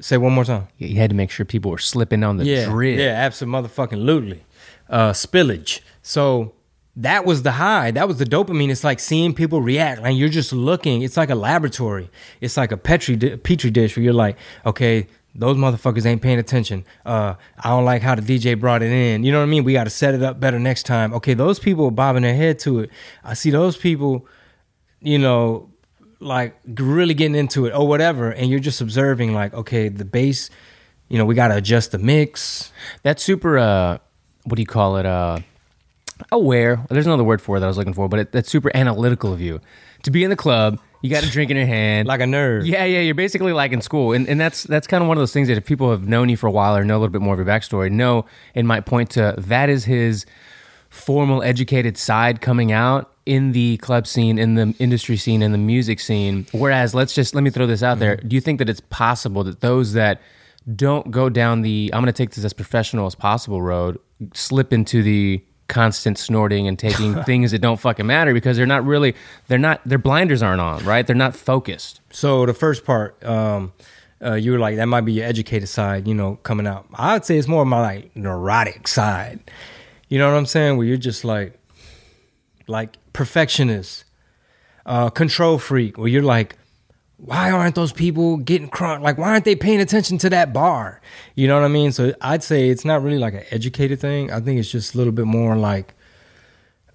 Say 0.00 0.16
one 0.16 0.32
more 0.32 0.44
time. 0.44 0.68
You 0.78 0.96
had 0.96 1.10
to 1.10 1.16
make 1.16 1.30
sure 1.30 1.46
people 1.46 1.70
were 1.70 1.78
slipping 1.78 2.22
on 2.24 2.36
the 2.36 2.44
yeah, 2.44 2.66
drip. 2.66 2.98
Yeah, 2.98 3.06
absolutely. 3.06 4.44
Uh, 4.88 5.12
spillage. 5.12 5.80
So 6.02 6.54
that 6.96 7.24
was 7.24 7.42
the 7.42 7.52
high. 7.52 7.90
That 7.90 8.08
was 8.08 8.18
the 8.18 8.24
dopamine. 8.24 8.70
It's 8.70 8.84
like 8.84 9.00
seeing 9.00 9.34
people 9.34 9.60
react. 9.60 10.02
Like 10.02 10.16
you're 10.16 10.28
just 10.28 10.52
looking. 10.52 11.02
It's 11.02 11.16
like 11.16 11.30
a 11.30 11.34
laboratory. 11.34 12.10
It's 12.40 12.56
like 12.56 12.72
a 12.72 12.76
petri 12.76 13.16
di- 13.16 13.36
petri 13.36 13.70
dish 13.70 13.96
where 13.96 14.04
you're 14.04 14.12
like, 14.12 14.36
okay, 14.64 15.06
those 15.34 15.56
motherfuckers 15.56 16.06
ain't 16.06 16.22
paying 16.22 16.38
attention. 16.38 16.84
Uh, 17.04 17.34
I 17.62 17.68
don't 17.68 17.84
like 17.84 18.02
how 18.02 18.14
the 18.14 18.22
DJ 18.22 18.58
brought 18.58 18.82
it 18.82 18.90
in. 18.90 19.24
You 19.24 19.32
know 19.32 19.38
what 19.38 19.44
I 19.44 19.48
mean? 19.48 19.64
We 19.64 19.74
got 19.74 19.84
to 19.84 19.90
set 19.90 20.14
it 20.14 20.22
up 20.22 20.40
better 20.40 20.58
next 20.58 20.84
time. 20.84 21.12
Okay, 21.14 21.34
those 21.34 21.58
people 21.58 21.86
are 21.86 21.90
bobbing 21.90 22.22
their 22.22 22.34
head 22.34 22.58
to 22.60 22.80
it. 22.80 22.90
I 23.22 23.34
see 23.34 23.50
those 23.50 23.76
people, 23.76 24.26
you 25.00 25.18
know, 25.18 25.70
like 26.20 26.56
really 26.66 27.14
getting 27.14 27.34
into 27.34 27.66
it 27.66 27.74
or 27.74 27.86
whatever, 27.86 28.30
and 28.30 28.50
you're 28.50 28.60
just 28.60 28.80
observing. 28.80 29.34
Like, 29.34 29.54
okay, 29.54 29.88
the 29.88 30.04
bass. 30.04 30.50
You 31.08 31.18
know, 31.18 31.24
we 31.24 31.36
got 31.36 31.48
to 31.48 31.56
adjust 31.56 31.92
the 31.92 31.98
mix. 31.98 32.72
That's 33.02 33.22
super. 33.22 33.58
Uh, 33.58 33.98
what 34.44 34.56
do 34.56 34.62
you 34.62 34.66
call 34.66 34.96
it? 34.96 35.06
Uh, 35.06 35.40
aware. 36.32 36.84
There's 36.88 37.06
another 37.06 37.24
word 37.24 37.40
for 37.40 37.56
it 37.56 37.60
that 37.60 37.66
I 37.66 37.68
was 37.68 37.76
looking 37.76 37.94
for, 37.94 38.08
but 38.08 38.20
it, 38.20 38.32
that's 38.32 38.50
super 38.50 38.70
analytical 38.74 39.32
of 39.32 39.40
you 39.40 39.60
to 40.02 40.10
be 40.10 40.24
in 40.24 40.30
the 40.30 40.36
club. 40.36 40.80
You 41.02 41.10
got 41.10 41.24
a 41.24 41.30
drink 41.30 41.50
in 41.50 41.56
your 41.56 41.66
hand, 41.66 42.08
like 42.08 42.20
a 42.20 42.24
nerd. 42.24 42.66
Yeah, 42.66 42.84
yeah, 42.84 43.00
you're 43.00 43.14
basically 43.14 43.52
like 43.52 43.72
in 43.72 43.80
school, 43.80 44.12
and 44.12 44.28
and 44.28 44.40
that's 44.40 44.64
that's 44.64 44.86
kind 44.86 45.02
of 45.02 45.08
one 45.08 45.16
of 45.16 45.20
those 45.20 45.32
things 45.32 45.48
that 45.48 45.56
if 45.56 45.64
people 45.64 45.90
have 45.90 46.08
known 46.08 46.28
you 46.28 46.36
for 46.36 46.46
a 46.46 46.50
while 46.50 46.76
or 46.76 46.84
know 46.84 46.94
a 46.94 47.00
little 47.00 47.12
bit 47.12 47.20
more 47.20 47.34
of 47.34 47.38
your 47.38 47.46
backstory, 47.46 47.90
know 47.90 48.26
it 48.54 48.64
might 48.64 48.86
point 48.86 49.10
to 49.10 49.34
that 49.38 49.68
is 49.68 49.84
his 49.84 50.26
formal, 50.90 51.42
educated 51.42 51.96
side 51.98 52.40
coming 52.40 52.72
out 52.72 53.12
in 53.26 53.52
the 53.52 53.76
club 53.78 54.06
scene, 54.06 54.38
in 54.38 54.54
the 54.54 54.74
industry 54.78 55.16
scene, 55.16 55.42
in 55.42 55.52
the 55.52 55.58
music 55.58 56.00
scene. 56.00 56.46
Whereas, 56.52 56.94
let's 56.94 57.14
just 57.14 57.34
let 57.34 57.42
me 57.42 57.50
throw 57.50 57.66
this 57.66 57.82
out 57.82 57.98
there: 57.98 58.16
Do 58.16 58.34
you 58.34 58.40
think 58.40 58.58
that 58.58 58.68
it's 58.68 58.82
possible 58.90 59.44
that 59.44 59.60
those 59.60 59.92
that 59.94 60.20
don't 60.74 61.10
go 61.10 61.28
down 61.28 61.62
the 61.62 61.90
I'm 61.92 62.02
going 62.02 62.12
to 62.12 62.16
take 62.16 62.30
this 62.30 62.44
as 62.44 62.52
professional 62.52 63.06
as 63.06 63.14
possible 63.14 63.62
road 63.62 63.98
slip 64.34 64.72
into 64.72 65.02
the 65.02 65.40
constant 65.68 66.18
snorting 66.18 66.66
and 66.66 66.78
taking 66.78 67.22
things 67.24 67.52
that 67.52 67.60
don't 67.60 67.78
fucking 67.78 68.06
matter 68.06 68.32
because 68.32 68.56
they're 68.56 68.66
not 68.66 68.84
really 68.84 69.14
they're 69.48 69.58
not 69.58 69.80
their 69.86 69.98
blinders 69.98 70.42
aren't 70.42 70.60
on 70.60 70.84
right 70.84 71.06
they're 71.06 71.14
not 71.14 71.36
focused 71.36 72.00
So 72.10 72.46
the 72.46 72.54
first 72.54 72.84
part, 72.84 73.22
um, 73.24 73.72
uh, 74.24 74.34
you 74.34 74.52
were 74.52 74.58
like, 74.58 74.76
that 74.76 74.86
might 74.86 75.02
be 75.02 75.12
your 75.12 75.26
educated 75.26 75.68
side, 75.68 76.08
you 76.08 76.14
know, 76.14 76.36
coming 76.42 76.66
out. 76.66 76.86
I 76.94 77.12
would 77.12 77.24
say 77.26 77.36
it's 77.36 77.48
more 77.48 77.64
my 77.66 77.80
like 77.82 78.16
neurotic 78.16 78.88
side. 78.88 79.40
You 80.08 80.18
know 80.18 80.30
what 80.30 80.36
I'm 80.36 80.46
saying? 80.46 80.76
Where 80.76 80.86
you're 80.86 80.96
just 80.96 81.24
like, 81.24 81.58
like 82.66 82.96
perfectionist, 83.12 84.04
uh, 84.84 85.10
control 85.10 85.58
freak. 85.58 85.98
Where 85.98 86.08
you're 86.08 86.22
like, 86.22 86.56
why 87.18 87.50
aren't 87.50 87.74
those 87.74 87.92
people 87.92 88.36
getting 88.36 88.68
crunk? 88.68 89.00
Like, 89.00 89.18
why 89.18 89.30
aren't 89.30 89.44
they 89.44 89.56
paying 89.56 89.80
attention 89.80 90.18
to 90.18 90.30
that 90.30 90.52
bar? 90.52 91.00
You 91.34 91.48
know 91.48 91.54
what 91.54 91.64
I 91.64 91.68
mean? 91.68 91.92
So 91.92 92.14
I'd 92.20 92.42
say 92.42 92.68
it's 92.68 92.84
not 92.84 93.02
really 93.02 93.18
like 93.18 93.34
an 93.34 93.44
educated 93.50 94.00
thing. 94.00 94.30
I 94.30 94.40
think 94.40 94.60
it's 94.60 94.70
just 94.70 94.94
a 94.94 94.98
little 94.98 95.12
bit 95.12 95.24
more 95.24 95.56
like 95.56 95.94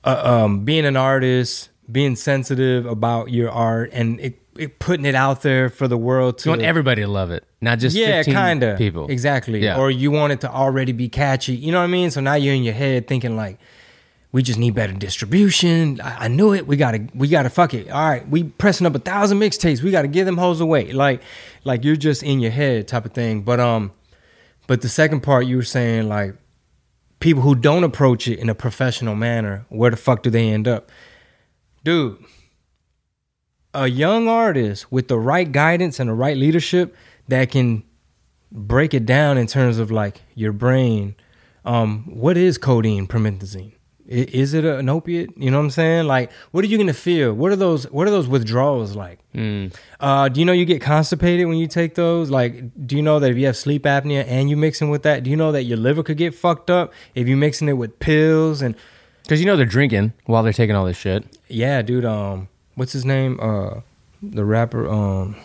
uh, 0.03 0.21
um, 0.23 0.63
being 0.63 0.85
an 0.85 0.95
artist, 0.95 1.69
being 1.91 2.15
sensitive 2.15 2.85
about 2.85 3.31
your 3.31 3.51
art, 3.51 3.89
and 3.93 4.19
it, 4.19 4.40
putting 4.79 5.05
it 5.05 5.15
out 5.15 5.41
there 5.41 5.69
for 5.69 5.87
the 5.87 5.97
world 5.97 6.37
to 6.39 6.49
you 6.49 6.51
want 6.51 6.61
everybody 6.61 7.01
to 7.01 7.07
love 7.07 7.31
it 7.31 7.45
not 7.61 7.77
just 7.77 7.95
yeah, 7.95 8.23
kind 8.23 8.63
of 8.63 8.77
people 8.77 9.07
exactly. 9.07 9.59
Yeah. 9.59 9.77
Or 9.77 9.91
you 9.91 10.09
want 10.09 10.33
it 10.33 10.41
to 10.41 10.51
already 10.51 10.91
be 10.93 11.09
catchy. 11.09 11.53
You 11.53 11.71
know 11.71 11.77
what 11.77 11.85
I 11.85 11.87
mean? 11.87 12.09
So 12.09 12.19
now 12.19 12.33
you're 12.33 12.55
in 12.55 12.63
your 12.63 12.73
head 12.73 13.07
thinking 13.07 13.35
like, 13.35 13.59
we 14.31 14.41
just 14.41 14.57
need 14.57 14.73
better 14.73 14.93
distribution. 14.93 16.01
I, 16.01 16.25
I 16.25 16.27
knew 16.27 16.53
it. 16.53 16.65
We 16.65 16.75
gotta, 16.75 17.07
we 17.13 17.27
gotta 17.27 17.49
fuck 17.49 17.73
it. 17.75 17.91
All 17.91 18.09
right, 18.09 18.27
we 18.27 18.45
pressing 18.45 18.87
up 18.87 18.95
a 18.95 18.99
thousand 18.99 19.39
mixtapes. 19.39 19.83
We 19.83 19.91
gotta 19.91 20.07
give 20.07 20.25
them 20.25 20.37
hoes 20.37 20.59
away. 20.59 20.91
Like, 20.91 21.21
like 21.63 21.83
you're 21.83 21.95
just 21.95 22.23
in 22.23 22.39
your 22.39 22.51
head 22.51 22.87
type 22.87 23.05
of 23.05 23.11
thing. 23.11 23.41
But 23.43 23.59
um, 23.59 23.91
but 24.65 24.81
the 24.81 24.89
second 24.89 25.21
part 25.21 25.45
you 25.45 25.57
were 25.57 25.63
saying 25.63 26.09
like, 26.09 26.35
people 27.19 27.43
who 27.43 27.53
don't 27.53 27.83
approach 27.83 28.27
it 28.27 28.39
in 28.39 28.49
a 28.49 28.55
professional 28.55 29.13
manner, 29.13 29.65
where 29.69 29.91
the 29.91 29.97
fuck 29.97 30.23
do 30.23 30.31
they 30.31 30.49
end 30.49 30.67
up, 30.67 30.89
dude? 31.83 32.17
A 33.73 33.87
young 33.87 34.27
artist 34.27 34.91
with 34.91 35.07
the 35.07 35.17
right 35.17 35.49
guidance 35.51 35.99
and 35.99 36.09
the 36.09 36.13
right 36.13 36.35
leadership 36.35 36.95
that 37.27 37.51
can 37.51 37.83
break 38.51 38.93
it 38.93 39.05
down 39.05 39.37
in 39.37 39.47
terms 39.47 39.77
of 39.77 39.91
like 39.91 40.21
your 40.35 40.51
brain. 40.51 41.15
Um, 41.63 42.03
what 42.09 42.37
is 42.37 42.57
codeine, 42.57 43.07
promethazine? 43.07 43.73
Is 44.07 44.53
it 44.53 44.65
an 44.65 44.89
opiate? 44.89 45.29
You 45.37 45.51
know 45.51 45.57
what 45.59 45.65
I'm 45.65 45.69
saying? 45.69 46.05
Like, 46.05 46.31
what 46.51 46.65
are 46.65 46.67
you 46.67 46.77
gonna 46.77 46.91
feel? 46.93 47.33
What 47.33 47.53
are 47.53 47.55
those? 47.55 47.89
What 47.91 48.07
are 48.07 48.11
those 48.11 48.27
withdrawals 48.27 48.93
like? 48.93 49.19
Uh, 50.01 50.27
do 50.27 50.41
you 50.41 50.45
know 50.45 50.51
you 50.51 50.65
get 50.65 50.81
constipated 50.81 51.47
when 51.47 51.55
you 51.55 51.67
take 51.67 51.95
those? 51.95 52.29
Like, 52.29 52.87
do 52.87 52.97
you 52.97 53.01
know 53.01 53.19
that 53.19 53.31
if 53.31 53.37
you 53.37 53.45
have 53.45 53.55
sleep 53.55 53.83
apnea 53.83 54.25
and 54.27 54.49
you 54.49 54.57
mixing 54.57 54.89
with 54.89 55.03
that, 55.03 55.23
do 55.23 55.29
you 55.29 55.37
know 55.37 55.53
that 55.53 55.63
your 55.63 55.77
liver 55.77 56.03
could 56.03 56.17
get 56.17 56.35
fucked 56.35 56.69
up 56.69 56.91
if 57.15 57.29
you 57.29 57.37
mixing 57.37 57.69
it 57.69 57.73
with 57.73 57.99
pills 57.99 58.61
and 58.61 58.75
because 59.23 59.39
you 59.39 59.45
know 59.45 59.55
they're 59.55 59.65
drinking 59.65 60.11
while 60.25 60.43
they're 60.43 60.51
taking 60.51 60.75
all 60.75 60.83
this 60.83 60.97
shit 60.97 61.23
yeah, 61.47 61.81
dude. 61.81 62.03
Um, 62.03 62.49
what's 62.75 62.93
his 62.93 63.05
name? 63.05 63.39
Uh, 63.41 63.81
the 64.21 64.45
rapper. 64.45 64.87
Um, 64.87 65.35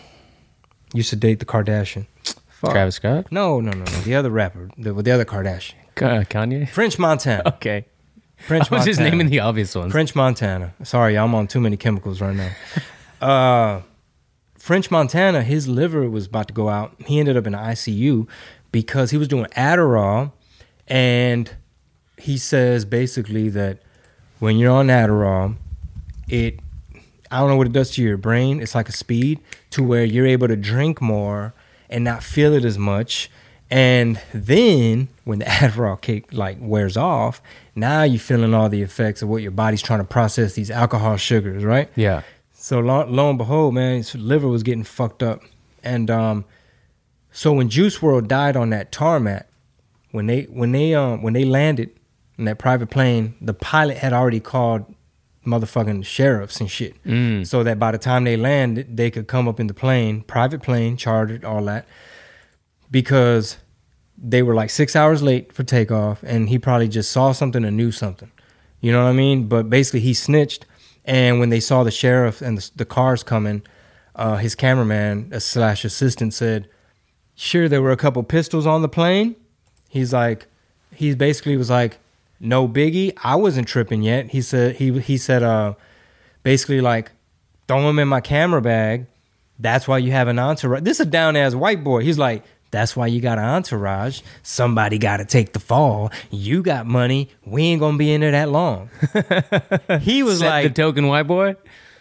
used 0.93 1.09
to 1.09 1.15
date 1.15 1.39
the 1.39 1.45
Kardashian. 1.45 2.07
Fuck. 2.49 2.71
travis 2.71 2.95
scott 2.95 3.31
No, 3.31 3.59
no, 3.61 3.69
no, 3.69 3.83
no. 3.83 3.99
The 4.01 4.15
other 4.15 4.31
rapper, 4.31 4.69
the 4.79 4.91
the 4.93 5.11
other 5.11 5.25
Kardashian, 5.25 5.75
Ka- 5.93 6.23
kanye 6.23 6.67
French 6.67 6.97
Montana. 6.97 7.43
okay 7.47 7.85
French 8.37 8.71
i 8.71 8.75
was 8.75 8.83
just 8.85 8.99
Montana. 8.99 9.09
naming 9.11 9.29
the 9.29 9.39
obvious 9.41 9.75
ones 9.75 9.91
French 9.91 10.15
Montana. 10.15 10.73
Sorry, 10.83 11.17
I'm 11.17 11.35
on 11.35 11.47
too 11.47 11.59
many 11.61 11.77
chemicals 11.77 12.19
right 12.19 12.35
now. 12.35 12.51
uh, 13.27 13.81
French 14.57 14.89
Montana, 14.89 15.43
his 15.43 15.67
liver 15.67 16.09
was 16.09 16.25
about 16.25 16.47
to 16.47 16.53
go 16.53 16.67
out. 16.67 16.95
He 17.05 17.19
ended 17.19 17.37
up 17.37 17.45
in 17.45 17.53
the 17.53 17.59
ICU 17.59 18.27
because 18.71 19.11
he 19.11 19.17
was 19.17 19.27
doing 19.27 19.45
Adderall, 19.55 20.31
and 20.87 21.51
he 22.17 22.37
says 22.37 22.85
basically 22.85 23.49
that 23.49 23.79
when 24.39 24.57
you're 24.57 24.71
on 24.73 24.87
Adderall, 24.87 25.55
it 26.27 26.59
I 27.31 27.39
don't 27.39 27.49
know 27.49 27.55
what 27.55 27.67
it 27.67 27.73
does 27.73 27.91
to 27.91 28.01
your 28.01 28.17
brain. 28.17 28.61
It's 28.61 28.75
like 28.75 28.89
a 28.89 28.93
speed 28.93 29.39
to 29.71 29.83
where 29.83 30.03
you're 30.03 30.27
able 30.27 30.47
to 30.47 30.55
drink 30.55 31.01
more 31.01 31.53
and 31.89 32.03
not 32.03 32.23
feel 32.23 32.53
it 32.53 32.65
as 32.65 32.77
much. 32.77 33.29
And 33.69 34.19
then 34.33 35.09
when 35.23 35.39
the 35.39 35.45
Adderall 35.61 35.99
kick 35.99 36.31
like 36.31 36.57
wears 36.59 36.97
off, 36.97 37.41
now 37.75 38.03
you're 38.03 38.19
feeling 38.19 38.53
all 38.53 38.69
the 38.69 38.81
effects 38.81 39.21
of 39.21 39.29
what 39.29 39.41
your 39.41 39.51
body's 39.51 39.81
trying 39.81 39.99
to 39.99 40.05
process 40.05 40.53
these 40.53 40.71
alcohol 40.71 41.17
sugars, 41.17 41.63
right? 41.63 41.89
Yeah. 41.95 42.23
So 42.53 42.79
lo, 42.79 43.05
lo 43.07 43.29
and 43.29 43.37
behold, 43.37 43.73
man, 43.73 43.97
his 43.97 44.15
liver 44.15 44.47
was 44.47 44.63
getting 44.63 44.83
fucked 44.83 45.21
up. 45.21 45.41
And 45.83 46.09
um, 46.09 46.45
so 47.31 47.53
when 47.53 47.69
Juice 47.69 47.99
WRLD 47.99 48.27
died 48.27 48.57
on 48.57 48.71
that 48.71 48.91
tarmac, 48.91 49.47
when 50.11 50.27
they 50.27 50.43
when 50.43 50.71
they 50.71 50.95
um 50.95 51.21
when 51.21 51.33
they 51.33 51.45
landed 51.45 51.91
in 52.37 52.45
that 52.45 52.57
private 52.57 52.89
plane, 52.89 53.35
the 53.41 53.53
pilot 53.53 53.97
had 53.97 54.13
already 54.13 54.39
called 54.39 54.85
motherfucking 55.47 56.05
sheriffs 56.05 56.59
and 56.59 56.69
shit. 56.69 56.95
So 57.45 57.63
that 57.63 57.79
by 57.79 57.91
the 57.91 57.97
time 57.97 58.25
they 58.25 58.37
landed, 58.37 58.97
they 58.97 59.09
could 59.09 59.27
come 59.27 59.47
up 59.47 59.59
in 59.59 59.67
the 59.67 59.73
plane, 59.73 60.21
private 60.21 60.61
plane, 60.61 60.97
chartered, 60.97 61.43
all 61.43 61.63
that. 61.65 61.87
Because 62.91 63.57
they 64.17 64.41
were 64.43 64.53
like 64.53 64.69
six 64.69 64.95
hours 64.95 65.21
late 65.21 65.53
for 65.53 65.63
takeoff, 65.63 66.21
and 66.23 66.49
he 66.49 66.59
probably 66.59 66.87
just 66.87 67.11
saw 67.11 67.31
something 67.31 67.63
and 67.63 67.77
knew 67.77 67.91
something. 67.91 68.31
You 68.81 68.91
know 68.91 69.03
what 69.03 69.09
I 69.09 69.13
mean? 69.13 69.47
But 69.47 69.69
basically, 69.69 70.01
he 70.01 70.13
snitched. 70.13 70.65
And 71.05 71.39
when 71.39 71.49
they 71.49 71.59
saw 71.61 71.83
the 71.83 71.91
sheriff 71.91 72.41
and 72.41 72.57
the, 72.57 72.69
the 72.75 72.85
cars 72.85 73.23
coming, 73.23 73.61
uh, 74.15 74.37
his 74.37 74.55
cameraman 74.55 75.31
uh, 75.33 75.39
slash 75.39 75.85
assistant 75.85 76.33
said, 76.33 76.67
"Sure, 77.35 77.69
there 77.69 77.81
were 77.81 77.91
a 77.91 77.97
couple 77.97 78.21
pistols 78.23 78.65
on 78.67 78.81
the 78.81 78.89
plane." 78.89 79.35
He's 79.89 80.11
like, 80.11 80.47
he 80.93 81.15
basically 81.15 81.55
was 81.57 81.69
like, 81.69 81.99
"No 82.39 82.67
biggie. 82.67 83.13
I 83.23 83.35
wasn't 83.35 83.67
tripping 83.67 84.01
yet." 84.03 84.29
He 84.31 84.41
said 84.41 84.77
he 84.77 84.99
he 84.99 85.17
said, 85.17 85.43
uh, 85.43 85.73
basically 86.43 86.81
like, 86.81 87.11
throw 87.67 87.89
him 87.89 87.99
in 87.99 88.07
my 88.07 88.21
camera 88.21 88.61
bag. 88.61 89.07
That's 89.59 89.87
why 89.87 89.97
you 89.97 90.11
have 90.11 90.27
an 90.27 90.37
entourage. 90.37 90.83
This 90.83 90.99
is 90.99 91.07
a 91.07 91.09
down 91.09 91.35
ass 91.35 91.55
white 91.55 91.83
boy. 91.83 92.03
He's 92.03 92.19
like, 92.19 92.43
that's 92.69 92.95
why 92.95 93.07
you 93.07 93.21
got 93.21 93.37
an 93.37 93.45
entourage. 93.45 94.21
Somebody 94.43 94.97
got 94.97 95.17
to 95.17 95.25
take 95.25 95.53
the 95.53 95.59
fall. 95.59 96.11
You 96.29 96.61
got 96.61 96.85
money. 96.85 97.29
We 97.45 97.63
ain't 97.63 97.79
gonna 97.79 97.97
be 97.97 98.11
in 98.11 98.21
there 98.21 98.31
that 98.31 98.49
long. 98.49 98.89
he 100.01 100.23
was 100.23 100.39
Set 100.39 100.49
like, 100.49 100.63
the 100.67 100.81
token 100.81 101.07
white 101.07 101.23
boy. 101.23 101.55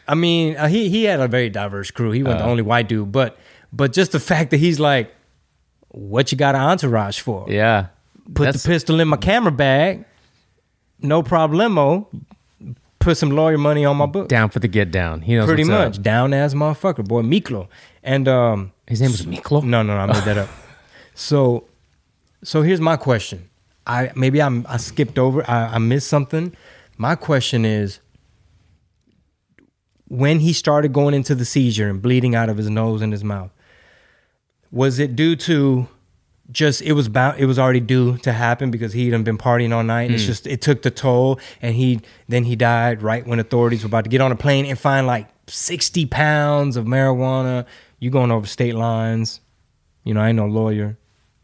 I 0.09 0.15
mean, 0.15 0.57
uh, 0.57 0.69
he 0.69 0.89
he 0.89 1.05
had 1.05 1.21
a 1.21 1.29
very 1.29 1.51
diverse 1.51 1.91
crew. 1.91 2.11
He 2.11 2.23
wasn't 2.23 2.41
the 2.41 2.47
only 2.47 2.63
white 2.63 2.89
dude, 2.89 3.13
but 3.13 3.39
but 3.73 3.93
just 3.93 4.13
the 4.13 4.21
fact 4.21 4.51
that 4.51 4.59
he's 4.59 4.81
like, 4.81 5.13
what 5.89 6.33
you 6.33 6.39
got 6.39 6.55
an 6.55 6.61
entourage 6.63 7.21
for? 7.21 7.47
Yeah. 7.49 7.87
Put 8.35 8.53
the 8.53 8.59
pistol 8.59 8.99
in 8.99 9.07
my 9.07 9.17
camera 9.17 9.53
bag, 9.53 10.05
no 11.01 11.23
problemo. 11.23 12.07
Put 12.99 13.17
some 13.17 13.31
lawyer 13.31 13.57
money 13.59 13.85
on 13.85 13.97
my 13.97 14.07
book. 14.07 14.27
down 14.29 14.49
for 14.51 14.59
the 14.59 14.67
get 14.67 14.91
down. 14.91 15.21
He 15.21 15.37
knows 15.37 15.47
Pretty 15.47 15.63
what's 15.63 15.71
up. 15.73 15.89
much 15.91 16.03
down 16.03 16.33
as 16.35 16.55
motherfucker, 16.55 17.07
boy, 17.07 17.23
Miklo, 17.23 17.69
and 18.03 18.27
um, 18.27 18.73
His 18.89 19.01
name 19.01 19.13
was 19.13 19.23
Miklo. 19.23 19.63
no, 19.63 19.83
no, 19.83 19.95
no, 19.97 20.01
I 20.03 20.07
made 20.07 20.25
that 20.25 20.39
up. 20.39 20.49
So, 21.15 21.65
so 22.43 22.63
here's 22.63 22.81
my 22.81 22.97
question. 22.97 23.49
I 23.87 24.11
maybe 24.17 24.43
I'm 24.43 24.67
I 24.69 24.79
skipped 24.79 25.19
over. 25.21 25.49
I, 25.49 25.75
I 25.75 25.79
missed 25.79 26.09
something. 26.09 26.57
My 26.99 27.15
question 27.15 27.65
is, 27.65 28.01
when 30.09 30.41
he 30.41 30.53
started 30.53 30.93
going 30.93 31.15
into 31.15 31.35
the 31.35 31.45
seizure 31.45 31.89
and 31.89 32.03
bleeding 32.03 32.35
out 32.35 32.49
of 32.49 32.57
his 32.57 32.69
nose 32.71 33.03
and 33.03 33.13
his 33.13 33.23
mouth, 33.25 33.51
was 34.73 34.99
it 34.99 35.15
due 35.17 35.37
to 35.37 35.87
just 36.51 36.83
it 36.83 36.93
was 36.93 37.09
bound 37.09 37.39
it 37.39 37.47
was 37.47 37.59
already 37.59 37.81
due 37.81 38.19
to 38.19 38.33
happen 38.33 38.71
because 38.71 38.93
he'd 38.93 39.11
been 39.25 39.39
partying 39.39 39.75
all 39.75 39.83
night. 39.83 40.11
It's 40.11 40.25
just 40.25 40.47
it 40.47 40.61
took 40.61 40.83
the 40.83 40.91
toll, 40.91 41.41
and 41.61 41.75
he 41.75 42.01
then 42.29 42.45
he 42.45 42.57
died 42.57 43.03
right 43.03 43.27
when 43.27 43.39
authorities 43.39 43.83
were 43.83 43.89
about 43.89 44.05
to 44.05 44.11
get 44.11 44.21
on 44.21 44.33
a 44.33 44.37
plane 44.37 44.67
and 44.67 44.79
find 44.79 45.07
like 45.07 45.29
sixty 45.47 46.07
pounds 46.07 46.77
of 46.77 46.85
marijuana. 46.85 47.67
You 47.99 48.11
going 48.11 48.31
over 48.31 48.47
state 48.47 48.75
lines? 48.75 49.41
You 50.05 50.15
know, 50.15 50.21
I 50.21 50.29
ain't 50.29 50.37
no 50.37 50.47
lawyer. 50.47 50.99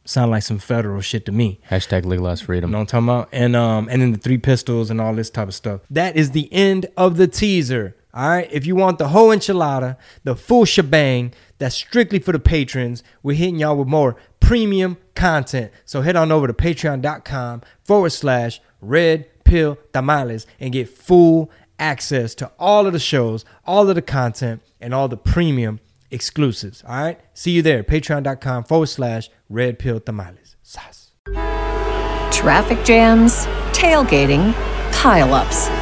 Sound 0.04 0.30
like 0.30 0.42
some 0.42 0.58
federal 0.58 1.00
shit 1.00 1.26
to 1.26 1.32
me. 1.32 1.60
Hashtag 1.70 2.04
legalize 2.04 2.40
freedom. 2.40 2.70
You 2.70 2.72
know 2.72 2.78
what 2.78 2.94
I'm 2.94 3.06
talking 3.06 3.08
about? 3.08 3.28
And 3.32 3.56
um 3.56 3.88
and 3.90 4.02
then 4.02 4.12
the 4.12 4.18
three 4.18 4.38
pistols 4.38 4.90
and 4.90 5.00
all 5.00 5.14
this 5.14 5.30
type 5.30 5.48
of 5.48 5.54
stuff. 5.54 5.80
That 5.90 6.16
is 6.16 6.32
the 6.32 6.52
end 6.52 6.86
of 6.96 7.16
the 7.16 7.26
teaser. 7.26 7.96
All 8.14 8.28
right. 8.28 8.48
If 8.52 8.66
you 8.66 8.76
want 8.76 8.98
the 8.98 9.08
whole 9.08 9.28
enchilada, 9.28 9.96
the 10.24 10.36
full 10.36 10.64
shebang, 10.64 11.32
that's 11.58 11.74
strictly 11.74 12.18
for 12.18 12.32
the 12.32 12.38
patrons. 12.38 13.02
We're 13.22 13.36
hitting 13.36 13.58
y'all 13.58 13.76
with 13.76 13.88
more 13.88 14.16
premium 14.40 14.98
content. 15.14 15.72
So 15.84 16.02
head 16.02 16.16
on 16.16 16.30
over 16.30 16.46
to 16.46 16.52
patreon.com 16.52 17.62
forward 17.82 18.10
slash 18.10 18.60
red 18.80 19.26
pill 19.44 19.78
tamales 19.92 20.46
and 20.60 20.72
get 20.72 20.88
full 20.88 21.50
access 21.78 22.34
to 22.36 22.50
all 22.58 22.86
of 22.86 22.92
the 22.92 22.98
shows, 22.98 23.44
all 23.66 23.88
of 23.88 23.94
the 23.94 24.02
content, 24.02 24.62
and 24.80 24.92
all 24.92 25.08
the 25.08 25.16
premium 25.16 25.80
exclusives. 26.10 26.84
All 26.86 27.02
right. 27.02 27.20
See 27.34 27.52
you 27.52 27.62
there. 27.62 27.82
Patreon.com 27.82 28.64
forward 28.64 28.86
slash 28.86 29.30
red 29.48 29.78
pill 29.78 30.00
tamales. 30.00 30.56
Sas. 30.62 31.10
Traffic 32.32 32.84
jams, 32.84 33.46
tailgating, 33.72 34.52
pileups. 34.90 35.81